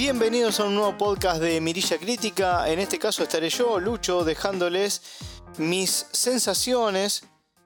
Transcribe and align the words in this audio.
Bienvenidos 0.00 0.58
a 0.58 0.64
un 0.64 0.76
nuevo 0.76 0.96
podcast 0.96 1.42
de 1.42 1.60
Mirilla 1.60 1.98
Crítica. 1.98 2.66
En 2.70 2.78
este 2.78 2.98
caso 2.98 3.22
estaré 3.22 3.50
yo, 3.50 3.78
Lucho, 3.78 4.24
dejándoles 4.24 5.02
mis 5.58 6.06
sensaciones 6.10 7.24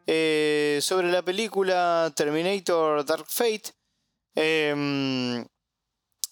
eh, 0.09 0.81
sobre 0.83 1.13
la 1.13 1.23
película 1.23 2.13
Terminator 2.17 3.05
Dark 3.05 3.27
Fate. 3.29 3.73
Em, 4.35 5.47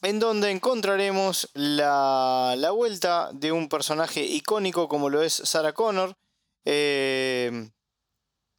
en 0.02 0.18
donde 0.18 0.50
encontraremos 0.50 1.48
la, 1.54 2.56
vuelta 2.74 3.30
de 3.32 3.52
un 3.52 3.68
personaje 3.68 4.24
icónico 4.24 4.88
como 4.88 5.08
lo 5.08 5.22
es 5.22 5.32
Sarah 5.34 5.72
Connor, 5.72 6.16
em, 6.64 7.70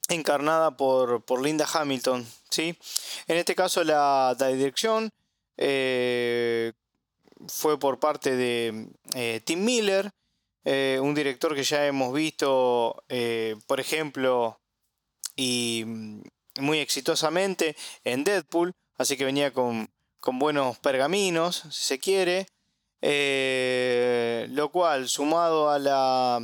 encarnada 0.08 0.78
por, 0.78 1.26
por, 1.26 1.42
Linda 1.42 1.68
Hamilton. 1.74 2.26
¿sí? 2.50 2.74
En 3.28 3.36
este 3.36 3.54
caso 3.54 3.84
la, 3.84 4.34
dirección 4.40 5.12
eh, 5.58 6.72
fue 7.48 7.80
por 7.80 8.00
parte 8.00 8.36
de 8.36 8.88
eh, 9.16 9.42
Tim 9.44 9.64
Miller, 9.64 10.12
eh, 10.66 11.00
un 11.02 11.14
director 11.14 11.56
que 11.56 11.64
ya 11.64 11.86
hemos 11.86 12.14
visto, 12.14 13.04
eh, 13.10 13.56
por 13.68 13.80
ejemplo, 13.80 14.60
y 15.36 15.84
mm, 15.86 16.22
muy 16.60 16.80
exitosamente 16.80 17.76
en 18.04 18.24
Deadpool, 18.24 18.74
así 18.98 19.18
que 19.18 19.26
venía 19.26 19.52
con, 19.52 19.90
buenos 20.22 20.80
pergaminos, 20.80 21.64
si 21.70 21.86
se 21.86 22.00
quiere, 22.00 22.48
lo 24.50 24.72
cual 24.72 25.10
sumado 25.10 25.70
a 25.70 25.80
la, 25.80 26.40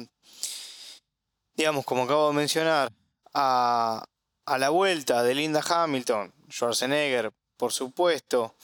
digamos, 1.53 1.85
como 1.85 2.03
acabo 2.03 2.27
de 2.27 2.33
mencionar, 2.33 2.91
a, 3.33 4.03
a 4.45 4.57
la 4.57 4.69
vuelta 4.69 5.23
de 5.23 5.35
Linda 5.35 5.61
Hamilton, 5.65 6.33
Schwarzenegger, 6.49 7.31
por 7.55 7.71
supuesto, 7.71 8.55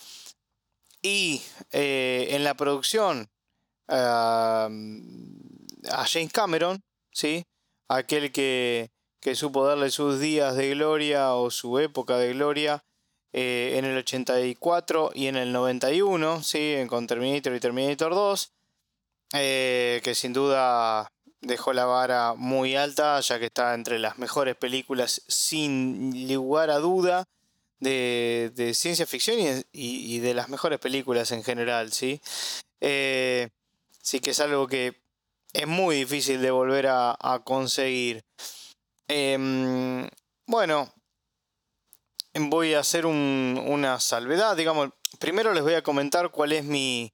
y 1.05 1.43
eh, 1.71 2.29
en 2.31 2.43
la 2.43 2.55
producción 2.55 3.29
a 3.87 4.67
James 6.07 6.33
Cameron, 6.33 6.83
¿sí? 7.11 7.45
aquel 7.87 8.31
que, 8.31 8.89
supo 9.35 9.65
darle 9.65 9.91
sus 9.91 10.19
días 10.19 10.55
de 10.55 10.71
gloria 10.71 11.35
o 11.35 11.51
su 11.51 11.77
época 11.77 12.17
de 12.17 12.33
gloria 12.33 12.83
eh, 13.33 13.75
en 13.77 13.85
el 13.85 13.97
84 13.97 15.11
y 15.13 15.27
en 15.27 15.35
el 15.35 15.51
91, 15.51 16.41
¿sí? 16.41 16.75
con 16.87 17.05
Terminator 17.05 17.53
y 17.53 17.59
Terminator 17.59 18.15
2, 18.15 18.53
eh, 19.33 20.01
que 20.03 20.15
sin 20.15 20.33
duda 20.33 21.11
dejó 21.41 21.73
la 21.73 21.85
vara 21.85 22.33
muy 22.35 22.75
alta, 22.75 23.19
ya 23.19 23.37
que 23.37 23.45
está 23.45 23.75
entre 23.75 23.99
las 23.99 24.17
mejores 24.17 24.55
películas 24.55 25.21
sin 25.27 26.27
lugar 26.33 26.71
a 26.71 26.79
duda 26.79 27.25
de, 27.85 28.71
ciencia 28.73 29.05
ficción 29.05 29.63
y, 29.71 30.19
de 30.19 30.33
las 30.33 30.49
mejores 30.49 30.79
películas 30.79 31.31
en 31.31 31.43
general, 31.43 31.91
¿sí? 31.91 32.21
Eh, 32.81 33.49
sí 34.01 34.19
que 34.19 34.31
es 34.31 34.39
algo 34.39 34.67
que 34.67 35.01
es 35.53 35.67
muy 35.67 35.97
difícil 35.97 36.41
de 36.41 36.51
volver 36.51 36.87
a, 36.87 37.41
conseguir. 37.45 38.23
Em, 39.07 40.07
bueno, 40.47 40.91
voy 42.33 42.73
a 42.73 42.79
hacer 42.79 43.05
una 43.05 43.99
salvedad, 43.99 44.57
digamos. 44.57 44.89
Primero 45.19 45.53
les 45.53 45.63
voy 45.63 45.75
a 45.75 45.83
comentar 45.83 46.29
cuál 46.31 46.51
es 46.51 46.65
mi, 46.65 47.13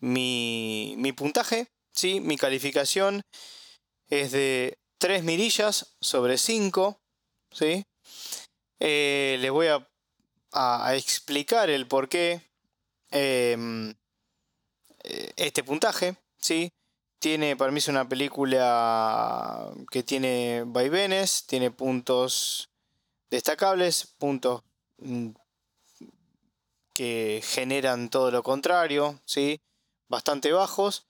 mi, 0.00 1.12
puntaje, 1.16 1.68
¿sí? 1.92 2.20
Mi 2.20 2.36
calificación 2.36 3.22
es 4.08 4.32
de 4.32 4.78
3 4.98 5.24
mirillas 5.24 5.94
sobre 6.00 6.38
5, 6.38 6.98
¿sí? 7.52 7.84
Eh, 8.80 9.36
les 9.40 9.50
voy 9.50 9.66
a 9.66 9.86
a, 10.54 10.94
explicar 10.94 11.68
el 11.70 11.86
por 11.86 12.08
qué 12.08 12.40
em, 13.10 13.94
eh, 15.02 15.32
este 15.36 15.64
puntaje, 15.64 16.16
¿sí? 16.38 16.72
Tiene, 17.18 17.56
para 17.56 17.72
mí 17.72 17.78
es 17.78 17.88
una 17.88 18.08
película 18.08 19.70
que 19.90 20.02
tiene 20.02 20.62
vaivenes, 20.66 21.46
tiene 21.46 21.70
puntos 21.70 22.70
destacables, 23.30 24.14
puntos 24.18 24.62
mm, 24.98 25.30
que 26.94 27.42
generan 27.44 28.08
todo 28.08 28.30
lo 28.30 28.42
contrario, 28.42 29.20
¿sí? 29.24 29.60
Bastante 30.08 30.52
bajos. 30.52 31.06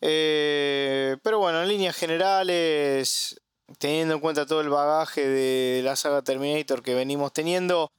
Eh, 0.00 1.16
pero 1.22 1.38
bueno, 1.38 1.62
en 1.62 1.68
líneas 1.68 1.96
generales, 1.96 3.40
teniendo 3.78 4.14
en 4.14 4.20
cuenta 4.20 4.46
todo 4.46 4.60
el 4.60 4.68
bagaje 4.68 5.26
de 5.26 5.82
la 5.82 5.96
saga 5.96 6.22
Terminator 6.22 6.82
que 6.82 6.94
venimos 6.94 7.32
teniendo, 7.32 7.90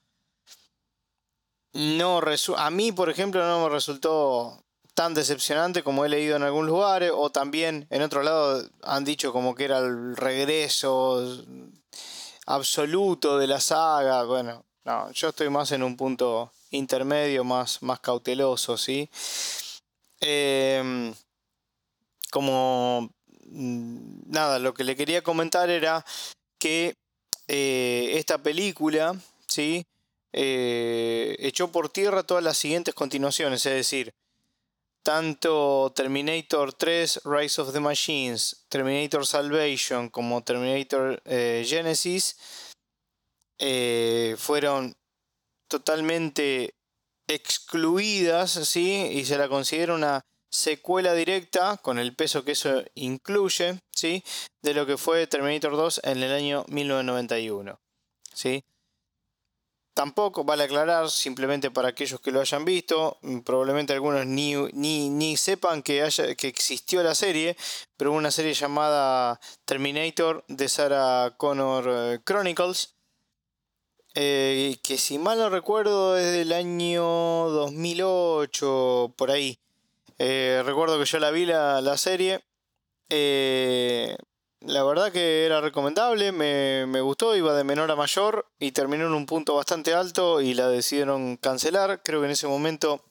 no 1.73 2.21
a 2.57 2.69
mí, 2.69 2.91
por 2.91 3.09
ejemplo, 3.09 3.45
no 3.45 3.63
me 3.63 3.69
resultó 3.69 4.63
tan 4.93 5.13
decepcionante 5.13 5.83
como 5.83 6.05
he 6.05 6.09
leído 6.09 6.35
en 6.35 6.43
algunos 6.43 6.69
lugares, 6.69 7.11
o 7.13 7.31
también 7.31 7.87
en 7.89 8.01
otro 8.01 8.23
lado 8.23 8.63
han 8.83 9.03
dicho 9.03 9.33
como 9.33 9.55
que 9.55 9.65
era 9.65 9.79
el 9.79 10.15
regreso 10.15 11.43
absoluto 12.45 13.37
de 13.37 13.47
la 13.47 13.59
saga. 13.59 14.23
Bueno, 14.23 14.63
no, 14.85 15.11
yo 15.11 15.29
estoy 15.29 15.49
más 15.49 15.71
en 15.71 15.83
un 15.83 15.97
punto 15.97 16.51
intermedio, 16.71 17.43
más, 17.43 17.81
más 17.81 17.99
cauteloso, 17.99 18.77
¿sí? 18.77 19.09
Em, 20.19 21.13
como 22.31 23.09
mm, 23.45 24.31
nada, 24.31 24.59
lo 24.59 24.73
que 24.73 24.83
le 24.83 24.95
quería 24.95 25.21
comentar 25.23 25.69
era 25.69 26.05
que 26.59 26.95
eh, 27.47 28.11
esta 28.15 28.37
película, 28.37 29.15
¿sí? 29.47 29.85
Eh, 30.33 31.35
echó 31.39 31.71
por 31.71 31.89
tierra 31.89 32.23
todas 32.23 32.43
las 32.43 32.57
siguientes 32.57 32.95
continuaciones, 32.95 33.65
es 33.65 33.73
decir, 33.73 34.13
tanto 35.03 35.91
Terminator 35.95 36.73
3 36.73 37.21
Rise 37.25 37.61
of 37.61 37.73
the 37.73 37.79
Machines, 37.79 38.65
Terminator 38.69 39.27
Salvation 39.27 40.09
como 40.09 40.43
Terminator 40.43 41.21
eh, 41.25 41.63
Genesis 41.67 42.37
eh, 43.59 44.35
fueron 44.39 44.95
totalmente 45.67 46.73
excluidas 47.27 48.51
¿sí? 48.51 49.09
y 49.11 49.25
se 49.25 49.37
la 49.37 49.49
considera 49.49 49.93
una 49.93 50.25
secuela 50.49 51.13
directa 51.13 51.77
con 51.77 51.99
el 51.99 52.15
peso 52.15 52.43
que 52.43 52.53
eso 52.53 52.83
incluye 52.95 53.79
¿sí? 53.91 54.23
de 54.61 54.73
lo 54.73 54.85
que 54.85 54.97
fue 54.97 55.27
Terminator 55.27 55.75
2 55.75 56.01
en 56.05 56.23
el 56.23 56.31
año 56.31 56.65
1991. 56.69 57.79
¿sí? 58.33 58.63
Tampoco 59.93 60.43
vale 60.43 60.63
aclarar, 60.63 61.11
simplemente 61.11 61.69
para 61.69 61.89
aquellos 61.89 62.19
que 62.19 62.31
lo 62.31 62.41
hayan 62.41 62.65
visto, 62.65 63.19
mm, 63.21 63.41
probablemente 63.41 63.93
algunos 63.93 64.25
ni, 64.25 64.55
ni, 64.73 65.37
sepan 65.37 65.83
que, 65.83 66.01
haya, 66.01 66.33
que 66.33 66.47
existió 66.47 67.03
la 67.03 67.13
serie, 67.13 67.55
pero 67.95 68.11
una 68.11 68.31
serie 68.31 68.53
llamada 68.53 69.39
Terminator 69.65 70.43
de 70.47 70.67
Sarah 70.67 71.35
Connor 71.37 71.85
eh, 71.87 72.19
Chronicles, 72.23 72.95
eh, 74.15 74.77
que 74.83 74.97
si 74.97 75.19
mal 75.19 75.37
no 75.37 75.49
recuerdo 75.49 76.17
es 76.17 76.31
del 76.31 76.53
año 76.53 77.03
2008, 77.03 79.13
por 79.15 79.29
ahí. 79.29 79.59
Eh, 80.17 80.61
recuerdo 80.65 80.99
que 80.99 81.05
yo 81.05 81.19
la 81.19 81.31
vi 81.31 81.45
la, 81.45 81.81
la 81.81 81.97
serie. 81.97 82.43
La 84.65 84.81
verdad 84.83 85.11
que 85.11 85.45
era 85.45 85.59
recomendable, 85.59 86.31
me, 86.31 87.01
gustó, 87.01 87.35
iba 87.35 87.53
de 87.53 87.65
menor 87.65 87.91
a 87.91 87.97
mayor 87.97 88.47
y 88.59 88.71
terminó 88.71 89.05
en 89.07 89.13
un 89.13 89.25
punto 89.25 89.55
bastante 89.55 89.93
alto 89.93 90.39
y 90.39 90.53
la 90.53 90.69
decidieron 90.69 91.35
cancelar. 91.35 92.01
Creo 92.01 92.21
que 92.21 92.27
en 92.27 92.31
ese 92.31 92.47
momento 92.47 93.03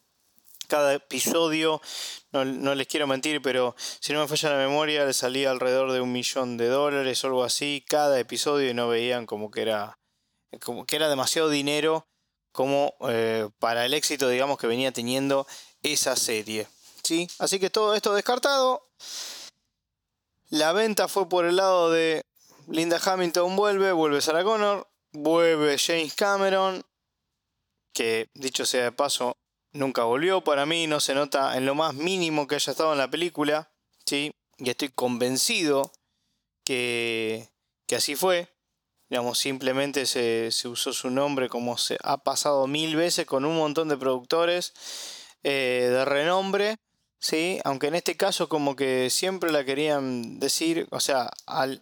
cada 0.66 0.94
episodio, 0.94 1.82
no, 2.30 2.74
les 2.74 2.86
quiero 2.86 3.06
mentir, 3.06 3.42
pero 3.42 3.76
si 4.00 4.14
no 4.14 4.20
me 4.20 4.28
falla 4.28 4.56
la 4.56 4.66
memoria, 4.66 5.04
le 5.04 5.12
salía 5.12 5.50
alrededor 5.50 5.92
de 5.92 6.00
un 6.00 6.10
millón 6.10 6.56
de 6.56 6.68
dólares 6.68 7.22
o 7.22 7.26
algo 7.26 7.44
así 7.44 7.84
cada 7.86 8.18
episodio 8.18 8.70
y 8.70 8.74
no 8.74 8.88
veían 8.88 9.26
como 9.26 9.50
que 9.50 9.60
era, 9.60 9.98
como 10.64 10.86
que 10.86 10.96
era 10.96 11.10
demasiado 11.10 11.50
dinero 11.50 12.06
como 12.52 12.94
eh, 13.08 13.50
para 13.58 13.84
el 13.84 13.92
éxito, 13.92 14.30
digamos, 14.30 14.56
que 14.56 14.66
venía 14.66 14.90
teniendo 14.90 15.46
esa 15.82 16.16
serie. 16.16 16.66
¿sí? 17.02 17.28
Así 17.38 17.58
que 17.60 17.68
todo 17.68 17.94
esto 17.94 18.14
descartado. 18.14 18.88
La 20.52 20.74
venta 20.74 21.08
fue 21.08 21.30
por 21.30 21.46
el 21.46 21.56
lado 21.56 21.90
de 21.90 22.26
Linda 22.68 23.00
Hamilton 23.02 23.56
vuelve, 23.56 23.90
vuelve 23.92 24.20
Sarah 24.20 24.44
Connor, 24.44 24.86
vuelve 25.10 25.78
James 25.78 26.12
Cameron, 26.14 26.84
que 27.94 28.28
dicho 28.34 28.66
sea 28.66 28.84
de 28.84 28.92
paso, 28.92 29.38
nunca 29.72 30.04
volvió. 30.04 30.44
Para 30.44 30.66
mí 30.66 30.86
no 30.86 31.00
se 31.00 31.14
nota 31.14 31.56
en 31.56 31.64
lo 31.64 31.74
más 31.74 31.94
mínimo 31.94 32.46
que 32.46 32.56
haya 32.56 32.70
estado 32.70 32.92
en 32.92 32.98
la 32.98 33.08
película, 33.08 33.72
¿sí? 34.04 34.30
Y 34.58 34.68
estoy 34.68 34.90
convencido 34.90 35.90
que, 36.66 37.48
que 37.86 37.96
así 37.96 38.14
fue. 38.14 38.54
Digamos, 39.08 39.38
simplemente 39.38 40.04
se, 40.04 40.50
usó 40.68 40.92
su 40.92 41.08
nombre 41.08 41.48
como 41.48 41.78
se 41.78 41.96
ha 42.02 42.18
pasado 42.18 42.66
mil 42.66 42.94
veces 42.94 43.24
con 43.24 43.46
un 43.46 43.56
montón 43.56 43.88
de 43.88 43.96
productores 43.96 44.74
eh, 45.44 45.88
de 45.90 46.04
renombre 46.04 46.76
¿sí? 47.22 47.60
Aunque 47.64 47.86
en 47.86 47.94
este 47.94 48.16
caso 48.16 48.48
como 48.48 48.76
que 48.76 49.08
siempre 49.08 49.52
la 49.52 49.64
querían 49.64 50.40
decir, 50.40 50.88
o 50.90 51.00
sea, 51.00 51.30
al, 51.46 51.80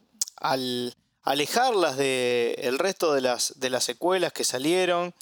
alejarlas 1.23 1.97
del 1.97 2.79
resto 2.79 3.15
de 3.15 3.23
las, 3.23 3.59
de 3.59 3.71
las 3.71 3.83
secuelas 3.85 4.33
que 4.33 4.45
salieron, 4.45 5.15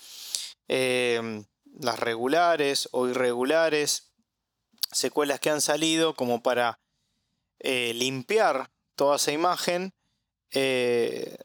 eh, 0.67 1.44
las 1.81 2.00
regulares 2.00 2.88
o 2.93 3.06
irregulares, 3.06 4.09
secuelas 4.91 5.38
que 5.41 5.50
han 5.50 5.61
salido 5.61 6.15
como 6.15 6.43
para 6.43 6.81
eh, 7.61 7.93
limpiar 7.94 8.71
toda 8.97 9.17
esa 9.17 9.31
imagen, 9.32 9.94
eh, 10.50 11.37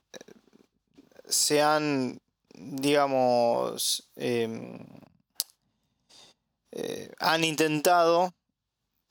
se 1.27 1.61
han, 1.61 2.19
digamos, 2.53 4.09
em, 4.15 4.79
han 7.19 7.43
intentado 7.43 8.33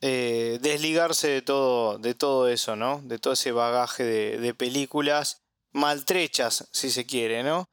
desligarse 0.02 1.28
de 1.28 1.42
todo, 1.42 1.98
de 1.98 2.14
todo 2.14 2.48
eso, 2.48 2.76
¿no? 2.76 3.00
De 3.04 3.18
todo 3.18 3.34
ese 3.34 3.52
bagaje 3.52 4.04
de, 4.04 4.54
películas 4.54 5.42
maltrechas, 5.72 6.68
si 6.72 6.90
se 6.90 7.06
quiere, 7.06 7.42
¿no? 7.42 7.68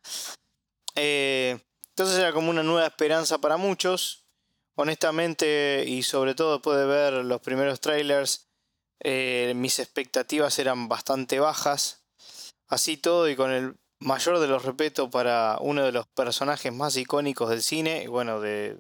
entonces 0.96 2.20
era 2.20 2.32
como 2.34 2.50
una 2.50 2.64
nueva 2.64 2.88
esperanza 2.88 3.40
para 3.40 3.58
muchos. 3.58 4.26
Honestamente, 4.76 5.84
y 5.86 6.04
sobre 6.04 6.34
todo 6.36 6.54
después 6.54 6.78
de 6.78 6.86
ver 6.86 7.14
los 7.26 7.42
primeros 7.42 7.82
trailers, 7.82 8.48
eh, 9.02 9.52
mis 9.54 9.80
expectativas 9.80 10.58
eran 10.60 10.88
bastante 10.88 11.42
bajas. 11.42 12.06
Así 12.68 12.96
todo 12.96 13.28
y 13.28 13.36
con 13.36 13.52
el 13.52 13.76
mayor 14.00 14.40
de 14.40 14.48
los 14.48 14.64
respetos 14.64 15.10
para 15.10 15.58
uno 15.60 15.84
de 15.84 15.92
los 15.92 16.08
personajes 16.08 16.72
más 16.72 16.96
icónicos 16.96 17.50
del 17.50 17.62
cine, 17.62 18.08
bueno, 18.08 18.40
de, 18.40 18.78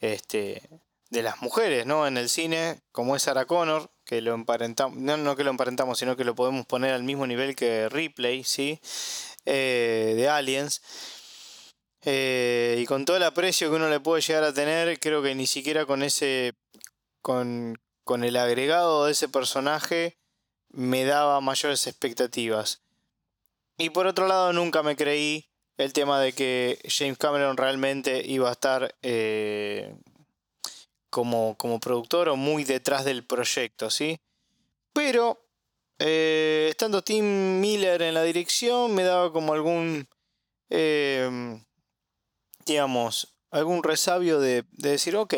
este, 0.00 0.68
de 1.10 1.22
las 1.22 1.40
mujeres, 1.42 1.86
¿no? 1.86 2.06
En 2.06 2.16
el 2.16 2.28
cine, 2.28 2.80
como 2.92 3.16
es 3.16 3.22
Sarah 3.22 3.44
Connor, 3.46 3.90
que 4.04 4.20
lo 4.20 4.34
emparentamos, 4.34 4.96
no, 4.96 5.36
que 5.36 5.44
lo 5.44 5.50
emparentamos, 5.50 5.98
sino 5.98 6.16
que 6.16 6.24
lo 6.24 6.34
podemos 6.34 6.66
poner 6.66 6.92
al 6.92 7.02
mismo 7.02 7.26
nivel 7.26 7.54
que 7.54 7.88
Ripley, 7.88 8.44
¿sí? 8.44 8.80
Eh, 9.44 10.14
de 10.16 10.28
Aliens. 10.28 10.82
Eh, 12.02 12.78
y 12.80 12.86
con 12.86 13.04
todo 13.04 13.16
el 13.16 13.22
aprecio 13.24 13.68
que 13.68 13.76
uno 13.76 13.88
le 13.88 14.00
puede 14.00 14.22
llegar 14.22 14.44
a 14.44 14.54
tener, 14.54 14.98
creo 15.00 15.22
que 15.22 15.34
ni 15.34 15.46
siquiera 15.46 15.86
con 15.86 16.02
ese, 16.02 16.54
con, 17.22 17.78
con 18.04 18.22
el 18.24 18.36
agregado 18.36 19.06
de 19.06 19.12
ese 19.12 19.28
personaje 19.28 20.16
me 20.68 21.04
daba 21.04 21.40
mayores 21.40 21.86
expectativas. 21.86 22.82
Y 23.78 23.90
por 23.90 24.06
otro 24.06 24.26
lado, 24.26 24.52
nunca 24.52 24.82
me 24.82 24.96
creí 24.96 25.48
el 25.76 25.92
tema 25.92 26.20
de 26.20 26.32
que 26.32 26.78
James 26.88 27.18
Cameron 27.18 27.56
realmente 27.56 28.22
iba 28.24 28.48
a 28.48 28.52
estar 28.52 28.94
eh, 29.02 29.94
como, 31.10 31.56
como, 31.56 31.80
productor 31.80 32.28
o 32.28 32.36
muy 32.36 32.64
detrás 32.64 33.04
del 33.04 33.24
proyecto, 33.24 33.90
¿sí? 33.90 34.18
Pero, 34.92 35.38
eh, 35.98 36.68
estando 36.70 37.02
Tim 37.02 37.60
Miller 37.60 38.02
en 38.02 38.14
la 38.14 38.22
dirección, 38.22 38.94
me 38.94 39.02
daba 39.02 39.32
como 39.32 39.52
algún, 39.52 40.08
eh, 40.70 41.60
digamos, 42.64 43.36
algún 43.50 43.82
resabio 43.82 44.40
de, 44.40 44.64
de 44.72 44.90
decir, 44.90 45.16
ok, 45.16 45.34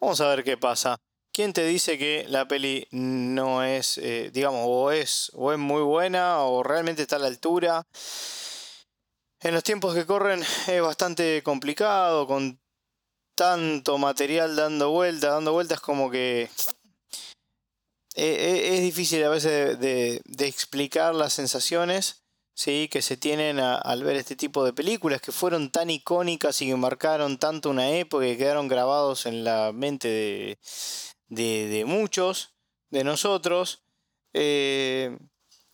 vamos 0.00 0.20
a 0.20 0.28
ver 0.28 0.44
qué 0.44 0.56
pasa. 0.56 1.00
¿Quién 1.32 1.52
te 1.52 1.64
dice 1.64 1.96
que 1.96 2.26
la 2.28 2.48
peli 2.48 2.88
no 2.90 3.62
es, 3.62 3.98
eh, 3.98 4.30
digamos, 4.32 4.62
o 4.66 4.90
es, 4.90 5.30
o 5.34 5.52
es 5.52 5.58
muy 5.58 5.82
buena 5.82 6.40
o 6.40 6.62
realmente 6.62 7.02
está 7.02 7.16
a 7.16 7.20
la 7.20 7.28
altura? 7.28 7.86
En 9.40 9.54
los 9.54 9.62
tiempos 9.62 9.94
que 9.94 10.06
corren 10.06 10.42
es 10.66 10.82
bastante 10.82 11.42
complicado, 11.42 12.26
con 12.26 12.59
tanto 13.40 13.96
material 13.96 14.54
dando 14.54 14.90
vueltas, 14.90 15.30
dando 15.30 15.54
vueltas 15.54 15.80
como 15.80 16.10
que 16.10 16.50
e, 18.14 18.26
e, 18.26 18.74
es 18.74 18.82
difícil 18.82 19.24
a 19.24 19.30
veces 19.30 19.80
de, 19.80 20.20
explicar 20.40 21.14
las 21.14 21.32
sensaciones 21.32 22.22
¿sí? 22.52 22.90
que 22.92 23.00
se 23.00 23.16
tienen 23.16 23.58
al 23.58 24.04
ver 24.04 24.16
este 24.16 24.36
tipo 24.36 24.62
de 24.62 24.74
películas 24.74 25.22
que 25.22 25.32
fueron 25.32 25.70
tan 25.70 25.88
icónicas 25.88 26.60
y 26.60 26.66
que 26.66 26.76
marcaron 26.76 27.38
tanto 27.38 27.70
una 27.70 27.88
época 27.92 28.28
y 28.28 28.36
quedaron 28.36 28.68
grabados 28.68 29.24
en 29.24 29.42
la 29.42 29.72
mente 29.72 30.58
de, 31.28 31.68
de, 31.70 31.84
muchos 31.86 32.52
de 32.90 33.04
nosotros. 33.04 33.82
Eh, 34.34 35.16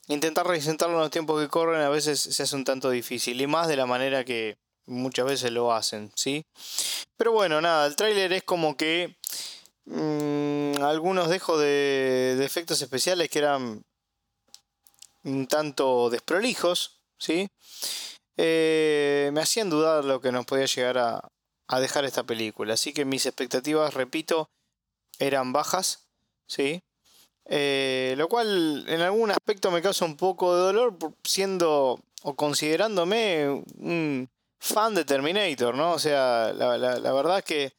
intentar 0.07 0.47
representarlo 0.47 0.95
en 0.95 1.01
los 1.01 1.11
tiempos 1.11 1.43
que 1.43 1.49
corren 1.49 1.81
a 1.81 1.89
veces 1.89 2.21
se 2.21 2.45
hace 2.45 2.55
un 2.55 2.63
tanto 2.63 2.91
difícil 2.91 3.41
y 3.41 3.49
más 3.49 3.67
de 3.67 3.77
la 3.77 3.87
manera 3.87 4.25
que 4.25 4.57
muchas 4.87 5.27
veces 5.27 5.53
lo 5.53 5.73
hacen, 5.73 6.13
¿sí? 6.15 6.45
Pero 7.17 7.33
bueno, 7.33 7.61
nada, 7.61 7.87
el 7.87 7.97
tráiler 7.97 8.33
es 8.33 8.43
como 8.43 8.77
que 8.77 9.17
mm, 9.87 10.83
algunos 10.83 11.29
dejos 11.29 11.61
de, 11.61 12.39
efectos 12.45 12.81
especiales 12.83 13.29
que 13.29 13.41
eran 13.41 13.85
un 15.25 15.47
tanto 15.47 16.11
desprolijos, 16.11 17.01
¿sí? 17.19 17.49
Eh, 18.37 19.31
me 19.33 19.41
hacían 19.41 19.71
dudar 19.71 20.05
lo 20.05 20.21
que 20.21 20.33
nos 20.33 20.47
podía 20.47 20.67
llegar 20.67 20.99
a, 20.99 21.29
a 21.69 21.81
dejar 21.81 22.05
esta 22.05 22.25
película. 22.25 22.75
Así 22.75 22.93
que 22.93 23.05
mis 23.05 23.27
expectativas, 23.27 23.95
repito, 23.95 24.49
eran 25.19 25.53
bajas, 25.53 26.07
¿sí? 26.47 26.83
Eh, 27.49 28.15
lo 28.19 28.29
cual 28.29 28.85
en 28.89 29.01
algún 29.01 29.31
aspecto 29.31 29.71
me 29.71 29.83
causa 29.83 30.05
un 30.05 30.17
poco 30.17 30.55
de 30.55 30.63
dolor 30.63 30.99
siendo 31.23 32.01
o 32.23 32.35
considerándome 32.35 33.49
un 33.79 34.29
fan 34.67 34.95
de 34.95 35.05
Terminator, 35.05 35.75
¿no? 35.75 35.93
O 35.93 35.99
sea, 35.99 36.53
la, 36.53 37.13
verdad 37.13 37.39
es 37.39 37.45
que 37.45 37.73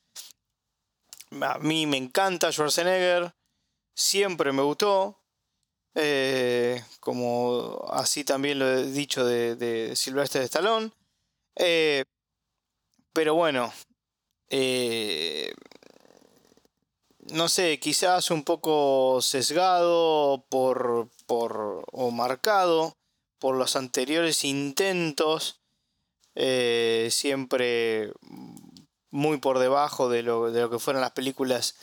a 1.41 1.59
mí 1.59 1.85
me 1.85 1.97
encanta 1.97 2.51
Schwarzenegger, 2.51 3.33
siempre 3.93 4.51
me 4.51 4.63
gustó, 4.63 5.21
eh, 5.95 6.83
como 6.99 7.85
así 7.89 8.23
también 8.23 8.59
lo 8.59 8.67
he 8.67 8.85
dicho 8.85 9.25
de, 9.25 9.95
Silvestre 9.95 10.39
de 10.39 10.45
Stallone. 10.45 10.91
Eh, 11.55 12.03
pero 13.13 13.35
bueno, 13.35 13.73
eh, 14.49 15.53
no 17.31 17.49
sé, 17.49 17.79
quizás 17.79 18.31
un 18.31 18.43
poco 18.43 19.21
sesgado 19.21 20.45
por, 20.49 21.09
por 21.25 21.83
o 21.91 22.11
marcado 22.11 22.95
por 23.39 23.55
los 23.55 23.75
anteriores 23.75 24.43
intentos, 24.43 25.56
eh, 26.39 27.07
siempre 27.09 28.11
muy 29.09 29.37
por 29.37 29.57
debajo 29.57 30.07
de 30.07 30.21
lo, 30.21 30.51
de 30.51 30.61
lo 30.61 30.69
que 30.69 30.77
fueron 30.77 31.01
las 31.01 31.13
películas 31.13 31.75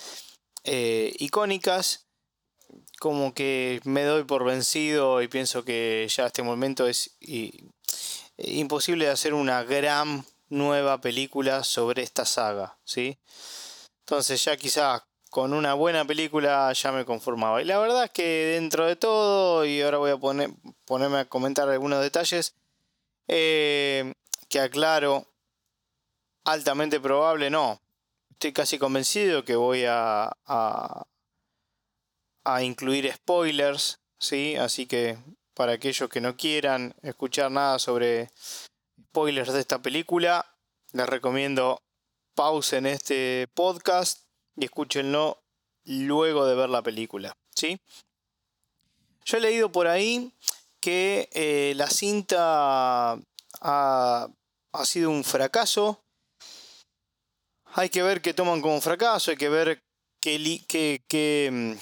eh, 0.63 1.13
icónicas, 1.19 2.07
como 3.01 3.35
que 3.35 3.81
me 3.83 4.05
doy 4.05 4.23
por 4.23 4.45
vencido 4.45 5.23
y 5.23 5.29
pienso 5.29 5.65
que 5.65 6.07
ya 6.09 6.27
este 6.27 6.45
momento 6.45 6.87
es 6.87 7.17
imposible 8.37 9.07
de 9.07 9.11
hacer 9.11 9.35
una 9.35 9.65
gran 9.65 10.25
nueva 10.49 11.01
película 11.01 11.65
sobre 11.65 12.05
esta 12.05 12.25
saga, 12.25 12.79
¿sí? 12.85 13.19
Entonces 14.03 14.45
ya 14.45 14.57
quizás 14.57 15.03
con 15.31 15.53
una 15.53 15.75
buena 15.75 16.05
película 16.05 16.73
ya 16.75 16.93
me 16.93 17.05
conformaba. 17.05 17.61
Y 17.61 17.65
la 17.65 17.79
verdad 17.81 18.05
es 18.05 18.11
que 18.13 18.23
dentro 18.55 18.87
de 18.87 18.95
todo, 18.95 19.65
y 19.65 19.81
ahora 19.83 19.99
voy 19.99 20.13
a 20.13 20.17
poner, 20.17 20.51
ponerme 20.85 21.19
a 21.19 21.25
comentar 21.25 21.69
algunos 21.69 22.01
detalles, 22.01 22.55
eh, 23.27 24.15
que 24.55 24.61
aclaro, 24.61 25.27
altamente 26.45 27.01
probable, 27.01 27.51
no. 27.51 27.81
Estoy 28.31 28.53
casi 28.53 28.79
convencido 28.79 29.45
que 29.45 29.57
voy 29.57 29.85
a, 29.85 30.31
a, 30.47 31.03
incluir 32.63 33.13
spoilers, 33.13 33.99
¿sí? 34.21 34.55
Así 34.55 34.87
que 34.87 35.19
para 35.55 35.73
aquellos 35.73 36.09
que 36.09 36.21
no 36.21 36.37
quieran 36.37 36.95
escuchar 37.03 37.51
nada 37.51 37.81
sobre 37.81 38.31
spoilers 39.11 39.53
de 39.53 39.59
esta 39.59 39.83
película, 39.83 40.47
les 40.93 41.09
recomiendo 41.09 41.83
pausen 42.37 42.87
este 42.87 43.49
podcast 43.55 44.23
y 44.55 44.67
escúchenlo 44.67 45.43
luego 45.85 46.47
de 46.47 46.55
ver 46.55 46.71
la 46.71 46.83
película. 46.83 47.37
¿sí? 47.57 47.81
Yo 49.25 49.39
he 49.39 49.41
leído 49.41 49.73
por 49.73 49.89
ahí 49.89 50.33
que 50.79 51.29
eh, 51.33 51.73
la 51.75 51.89
cinta 51.89 53.19
ha, 53.61 54.29
sido 54.85 55.11
un 55.11 55.23
fracaso. 55.23 56.01
Hay 57.67 57.89
que 57.89 58.03
ver 58.03 58.23
qué 58.23 58.35
toman 58.35 58.61
como 58.61 58.81
fracaso, 58.81 59.31
hay 59.31 59.37
que 59.37 59.49
ver 59.49 59.81
qué, 60.21 61.03
qué, 61.09 61.51
mm, 61.53 61.73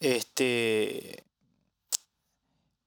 este, 0.00 1.24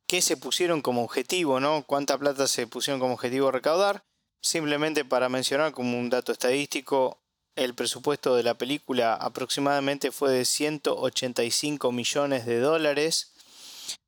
qué 0.08 0.22
se 0.22 0.38
pusieron 0.38 0.82
como 0.82 1.04
objetivo, 1.04 1.60
¿no? 1.60 1.84
Cuánta 1.86 2.18
plata 2.18 2.48
se 2.48 2.68
pusieron 2.68 3.00
como 3.00 3.16
objetivo 3.16 3.52
recaudar. 3.52 4.04
Simplemente 4.42 5.06
para 5.06 5.30
mencionar 5.30 5.72
como 5.72 6.00
un 6.00 6.10
dato 6.10 6.32
estadístico, 6.32 7.20
el 7.56 7.76
presupuesto 7.76 8.36
de 8.36 8.44
la 8.44 8.56
película 8.56 9.14
aproximadamente 9.14 10.12
fue 10.12 10.32
de 10.32 10.46
185 10.46 11.92
millones 11.92 12.46
de 12.46 12.60
dólares. 12.60 13.32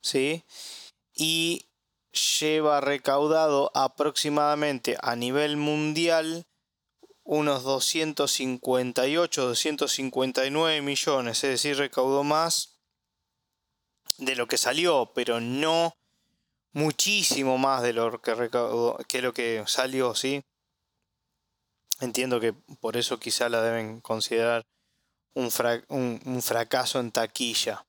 ¿sí? 0.01 0.43
Y 1.15 1.65
lleva 2.13 2.79
recaudado 2.81 3.71
aproximadamente 3.73 4.97
a 5.01 5.15
nivel 5.15 5.57
mundial 5.57 6.45
unos 7.23 7.63
258, 7.63 9.45
259 9.47 10.81
millones. 10.81 11.43
Es 11.43 11.49
decir, 11.49 11.77
recaudó 11.77 12.23
más 12.23 12.77
de 14.17 14.35
lo 14.35 14.47
que 14.47 14.57
salió, 14.57 15.11
pero 15.15 15.39
no 15.39 15.95
muchísimo 16.73 17.57
más 17.57 17.81
de 17.81 17.93
lo 17.93 18.21
que 18.21 18.35
recaudó, 18.35 18.97
que 19.07 19.21
lo 19.21 19.33
que 19.33 19.63
salió, 19.67 20.15
¿sí? 20.15 20.43
Entiendo 21.99 22.39
que 22.39 22.53
por 22.53 22.97
eso 22.97 23.19
quizá 23.19 23.49
la 23.49 23.61
deben 23.61 24.01
considerar 24.01 24.65
un, 25.35 26.41
fracaso 26.41 26.99
en 26.99 27.11
taquilla. 27.11 27.85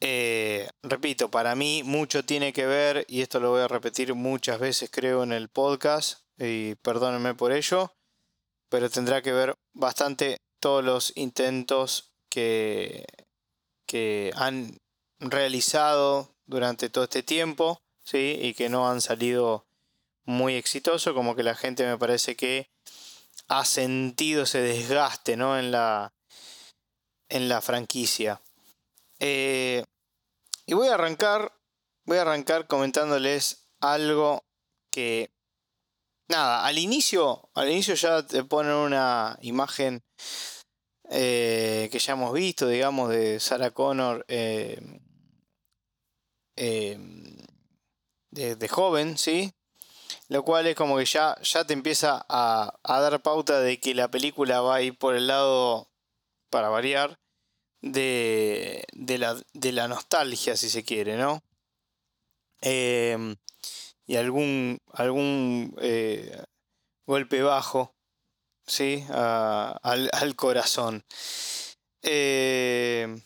Eh, 0.00 0.68
repito, 0.82 1.30
para 1.30 1.54
mí 1.54 1.82
mucho 1.84 2.24
tiene 2.24 2.52
que 2.52 2.66
ver, 2.66 3.04
y 3.08 3.22
esto 3.22 3.40
lo 3.40 3.50
voy 3.50 3.62
a 3.62 3.68
repetir 3.68 4.14
muchas 4.14 4.60
veces 4.60 4.90
creo 4.92 5.22
en 5.24 5.32
el 5.32 5.48
podcast, 5.48 6.20
y 6.38 6.76
perdónenme 6.76 7.34
por 7.34 7.52
ello, 7.52 7.92
pero 8.68 8.90
tendrá 8.90 9.22
que 9.22 9.32
ver 9.32 9.54
bastante 9.72 10.38
todos 10.60 10.84
los 10.84 11.12
intentos 11.16 12.12
que, 12.30 13.04
que 13.86 14.32
han 14.36 14.78
realizado 15.18 16.34
durante 16.46 16.90
todo 16.90 17.04
este 17.04 17.22
tiempo, 17.22 17.80
¿sí? 18.04 18.38
y 18.40 18.54
que 18.54 18.68
no 18.68 18.88
han 18.88 19.00
salido 19.00 19.66
muy 20.24 20.54
exitosos, 20.54 21.14
como 21.14 21.34
que 21.34 21.42
la 21.42 21.54
gente 21.54 21.86
me 21.86 21.98
parece 21.98 22.36
que 22.36 22.70
ha 23.48 23.64
sentido 23.64 24.42
ese 24.42 24.60
desgaste 24.60 25.36
¿no? 25.36 25.58
en, 25.58 25.72
la, 25.72 26.12
en 27.28 27.48
la 27.48 27.60
franquicia. 27.60 28.40
Eh, 29.20 29.84
y 30.66 30.74
voy 30.74 30.88
a 30.88 30.94
arrancar, 30.94 31.52
voy 32.04 32.18
a 32.18 32.22
arrancar 32.22 32.66
comentándoles 32.66 33.66
algo 33.80 34.44
que, 34.90 35.30
nada, 36.28 36.66
al 36.66 36.78
inicio, 36.78 37.50
al 37.54 37.70
inicio 37.70 37.94
ya 37.94 38.26
te 38.26 38.44
ponen 38.44 38.72
una 38.72 39.38
imagen 39.42 40.02
eh, 41.10 41.88
que 41.90 41.98
ya 41.98 42.12
hemos 42.12 42.32
visto, 42.32 42.68
digamos, 42.68 43.08
de 43.10 43.40
Sarah 43.40 43.70
Connor 43.70 44.24
eh, 44.28 44.78
de, 48.30 48.68
joven, 48.68 49.16
¿sí? 49.16 49.52
Lo 50.28 50.44
cual 50.44 50.66
es 50.66 50.76
como 50.76 50.98
que 50.98 51.06
ya, 51.06 51.40
ya 51.40 51.64
te 51.64 51.72
empieza 51.72 52.26
a, 52.28 52.78
dar 52.84 53.22
pauta 53.22 53.60
de 53.60 53.80
que 53.80 53.94
la 53.94 54.10
película 54.10 54.60
va 54.60 54.76
a 54.76 54.82
ir 54.82 54.98
por 54.98 55.14
el 55.14 55.28
lado, 55.28 55.90
para 56.50 56.68
variar, 56.68 57.18
de, 57.80 58.84
de, 58.92 59.72
la, 59.72 59.88
nostalgia, 59.88 60.56
si 60.56 60.68
se 60.68 60.84
quiere, 60.84 61.16
¿no? 61.16 61.42
Em, 62.60 63.36
y 64.06 64.16
algún, 64.16 64.80
algún 64.92 65.76
eh, 65.80 66.42
golpe 67.06 67.42
bajo, 67.42 67.94
¿sí? 68.66 69.04
al, 69.10 70.34
corazón. 70.36 71.04
Em, 72.02 73.22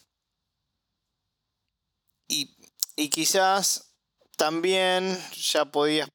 y, 2.29 2.55
y 2.97 3.11
quizás 3.11 3.95
también 4.37 5.19
ya 5.35 5.67
podías 5.67 6.09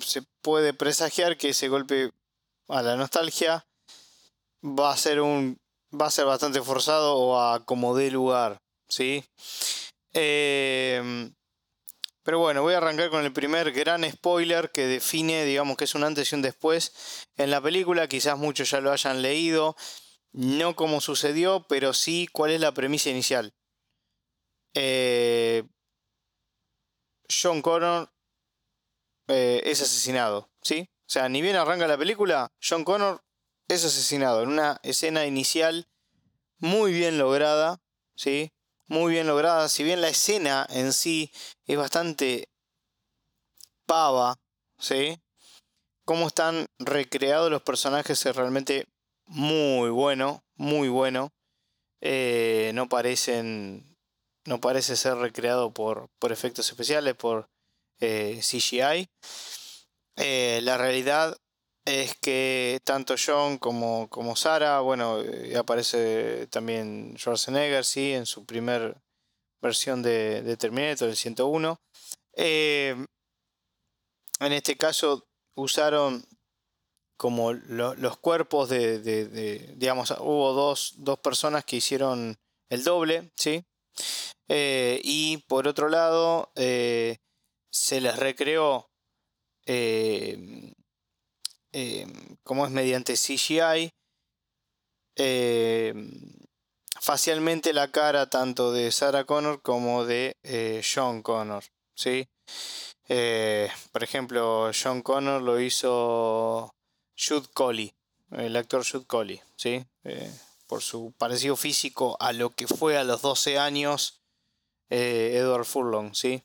se 0.00 0.22
puede 0.42 0.74
presagiar 0.74 1.36
que 1.36 1.50
ese 1.50 1.68
golpe 1.68 2.12
a 2.68 2.82
la 2.82 2.96
nostalgia 2.96 3.66
va 4.62 4.92
a 4.92 4.96
ser 4.96 5.20
un 5.20 5.60
va 5.92 6.06
a 6.06 6.10
ser 6.10 6.26
bastante 6.26 6.62
forzado 6.62 7.16
o 7.16 7.40
a 7.40 7.64
como 7.64 7.96
dé 7.96 8.10
lugar, 8.10 8.58
¿sí? 8.88 9.24
Em, 10.12 11.34
pero 12.22 12.38
bueno, 12.38 12.62
voy 12.62 12.74
a 12.74 12.78
arrancar 12.78 13.10
con 13.10 13.24
el 13.24 13.32
primer 13.32 13.72
gran 13.72 14.10
spoiler 14.10 14.70
que 14.72 14.86
define, 14.86 15.44
digamos 15.44 15.76
que 15.76 15.84
es 15.84 15.94
un 15.94 16.04
antes 16.04 16.32
y 16.32 16.34
un 16.34 16.42
después 16.42 17.26
en 17.36 17.50
la 17.50 17.60
película. 17.60 18.08
Quizás 18.08 18.36
muchos 18.38 18.70
ya 18.70 18.80
lo 18.80 18.92
hayan 18.92 19.22
leído, 19.22 19.76
no 20.32 20.74
como 20.74 21.00
sucedió, 21.00 21.66
pero 21.68 21.92
sí 21.92 22.28
cuál 22.32 22.50
es 22.50 22.60
la 22.60 22.72
premisa 22.72 23.10
inicial. 23.10 23.54
Eh, 24.74 25.64
John 27.30 27.62
Connor 27.62 28.10
eh, 29.28 29.62
es 29.64 29.80
asesinado, 29.82 30.50
¿sí? 30.62 30.88
O 31.06 31.08
sea, 31.08 31.28
ni 31.28 31.42
bien 31.42 31.56
arranca 31.56 31.86
la 31.86 31.98
película, 31.98 32.48
John 32.60 32.84
Connor 32.84 33.22
es 33.68 33.84
asesinado 33.84 34.42
en 34.42 34.48
una 34.50 34.80
escena 34.82 35.26
inicial 35.26 35.88
muy 36.58 36.92
bien 36.92 37.18
lograda, 37.18 37.80
¿sí? 38.14 38.52
Muy 38.86 39.12
bien 39.12 39.26
lograda, 39.26 39.68
si 39.68 39.82
bien 39.82 40.00
la 40.00 40.08
escena 40.08 40.66
en 40.70 40.92
sí 40.92 41.32
es 41.66 41.76
bastante 41.76 42.48
pava, 43.86 44.38
¿sí? 44.78 45.18
Cómo 46.04 46.28
están 46.28 46.66
recreados 46.78 47.50
los 47.50 47.62
personajes 47.62 48.24
es 48.24 48.36
realmente 48.36 48.86
muy 49.26 49.90
bueno, 49.90 50.44
muy 50.54 50.88
bueno. 50.88 51.32
Eh, 52.00 52.70
no 52.74 52.88
parecen, 52.88 53.96
no 54.44 54.60
parece 54.60 54.96
ser 54.96 55.16
recreado 55.16 55.72
por, 55.72 56.08
por 56.20 56.30
efectos 56.30 56.68
especiales, 56.68 57.16
por 57.16 57.48
eh, 57.98 58.40
CGI. 58.40 59.08
Eh, 60.16 60.60
la 60.62 60.78
realidad 60.78 61.36
es 61.86 62.16
que 62.16 62.80
tanto 62.84 63.14
John 63.16 63.58
como, 63.58 64.08
como 64.10 64.36
Sara, 64.36 64.80
bueno, 64.80 65.22
eh, 65.22 65.56
aparece 65.56 66.48
también 66.48 67.14
Schwarzenegger, 67.16 67.84
sí, 67.84 68.12
en 68.12 68.26
su 68.26 68.44
primer 68.44 69.00
versión 69.62 70.02
de, 70.02 70.56
Terminator, 70.58 71.08
el 71.08 71.16
101. 71.16 71.80
en 72.34 73.06
este 74.40 74.76
caso 74.76 75.26
usaron 75.54 76.24
como 77.16 77.54
los 77.54 78.18
cuerpos 78.18 78.68
de, 78.68 79.74
digamos, 79.76 80.10
hubo 80.20 80.52
dos, 80.52 80.94
dos, 80.98 81.18
personas 81.20 81.64
que 81.64 81.76
hicieron 81.76 82.36
el 82.68 82.84
doble, 82.84 83.32
¿sí? 83.36 83.64
y 84.48 85.38
por 85.48 85.66
otro 85.66 85.88
lado, 85.88 86.52
se 86.56 88.00
les 88.00 88.16
recreó 88.16 88.90
eh, 89.66 90.74
eh, 91.78 92.06
como 92.42 92.64
es 92.64 92.72
mediante 92.72 93.12
CGI 93.18 93.90
eh, 95.14 95.92
facialmente 96.98 97.74
la 97.74 97.92
cara 97.92 98.30
tanto 98.30 98.72
de 98.72 98.90
Sarah 98.90 99.24
Connor 99.24 99.60
como 99.60 100.06
de 100.06 100.34
John 100.82 101.20
Connor 101.20 101.64
¿sí? 101.94 102.26
por 103.92 104.02
ejemplo 104.02 104.70
John 104.72 105.02
Connor 105.02 105.42
lo 105.42 105.60
hizo 105.60 106.74
Jude 107.14 107.48
Colley 107.52 107.92
el 108.30 108.56
actor 108.56 108.82
Jude 108.82 109.04
Colley 109.04 109.42
¿sí? 109.56 109.84
por 110.66 110.80
su 110.80 111.12
parecido 111.18 111.56
físico 111.56 112.16
a 112.20 112.32
lo 112.32 112.54
que 112.54 112.66
fue 112.66 112.96
a 112.96 113.04
los 113.04 113.20
12 113.20 113.58
años 113.58 114.22
Edward 114.88 115.66
Furlong 115.66 116.14
¿sí? 116.14 116.42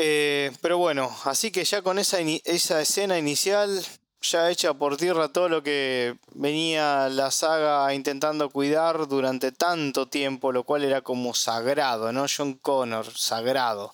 Eh, 0.00 0.52
pero 0.60 0.78
bueno, 0.78 1.10
así 1.24 1.50
que 1.50 1.64
ya 1.64 1.82
con 1.82 1.98
esa, 1.98 2.20
esa 2.20 2.80
escena 2.80 3.18
inicial, 3.18 3.84
ya 4.20 4.48
hecha 4.48 4.72
por 4.72 4.96
tierra 4.96 5.32
todo 5.32 5.48
lo 5.48 5.64
que 5.64 6.16
venía 6.34 7.08
la 7.08 7.32
saga 7.32 7.92
intentando 7.92 8.48
cuidar 8.48 9.08
durante 9.08 9.50
tanto 9.50 10.08
tiempo, 10.08 10.52
lo 10.52 10.62
cual 10.62 10.84
era 10.84 11.02
como 11.02 11.34
sagrado, 11.34 12.12
¿no? 12.12 12.26
John 12.34 12.54
Connor, 12.54 13.06
sagrado. 13.12 13.92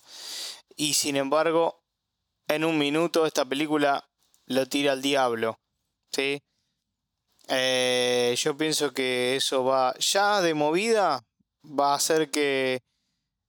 Y 0.77 0.93
sin 0.93 1.17
embargo, 1.17 1.81
en 2.49 2.67
un 2.67 2.77
minuto 2.77 3.25
esta 3.25 3.47
película 3.47 4.07
lo 4.45 4.67
tira 4.67 4.93
al 4.93 5.01
diablo, 5.01 5.59
¿sí? 6.13 6.43
Eh, 7.49 8.35
yo 8.37 8.59
pienso 8.59 8.93
que 8.93 9.37
eso 9.37 9.65
va, 9.65 9.95
ya 9.99 10.43
de 10.43 10.53
movida, 10.53 11.25
va 11.65 11.93
a 11.93 11.97
hacer 11.97 12.31
que 12.31 12.83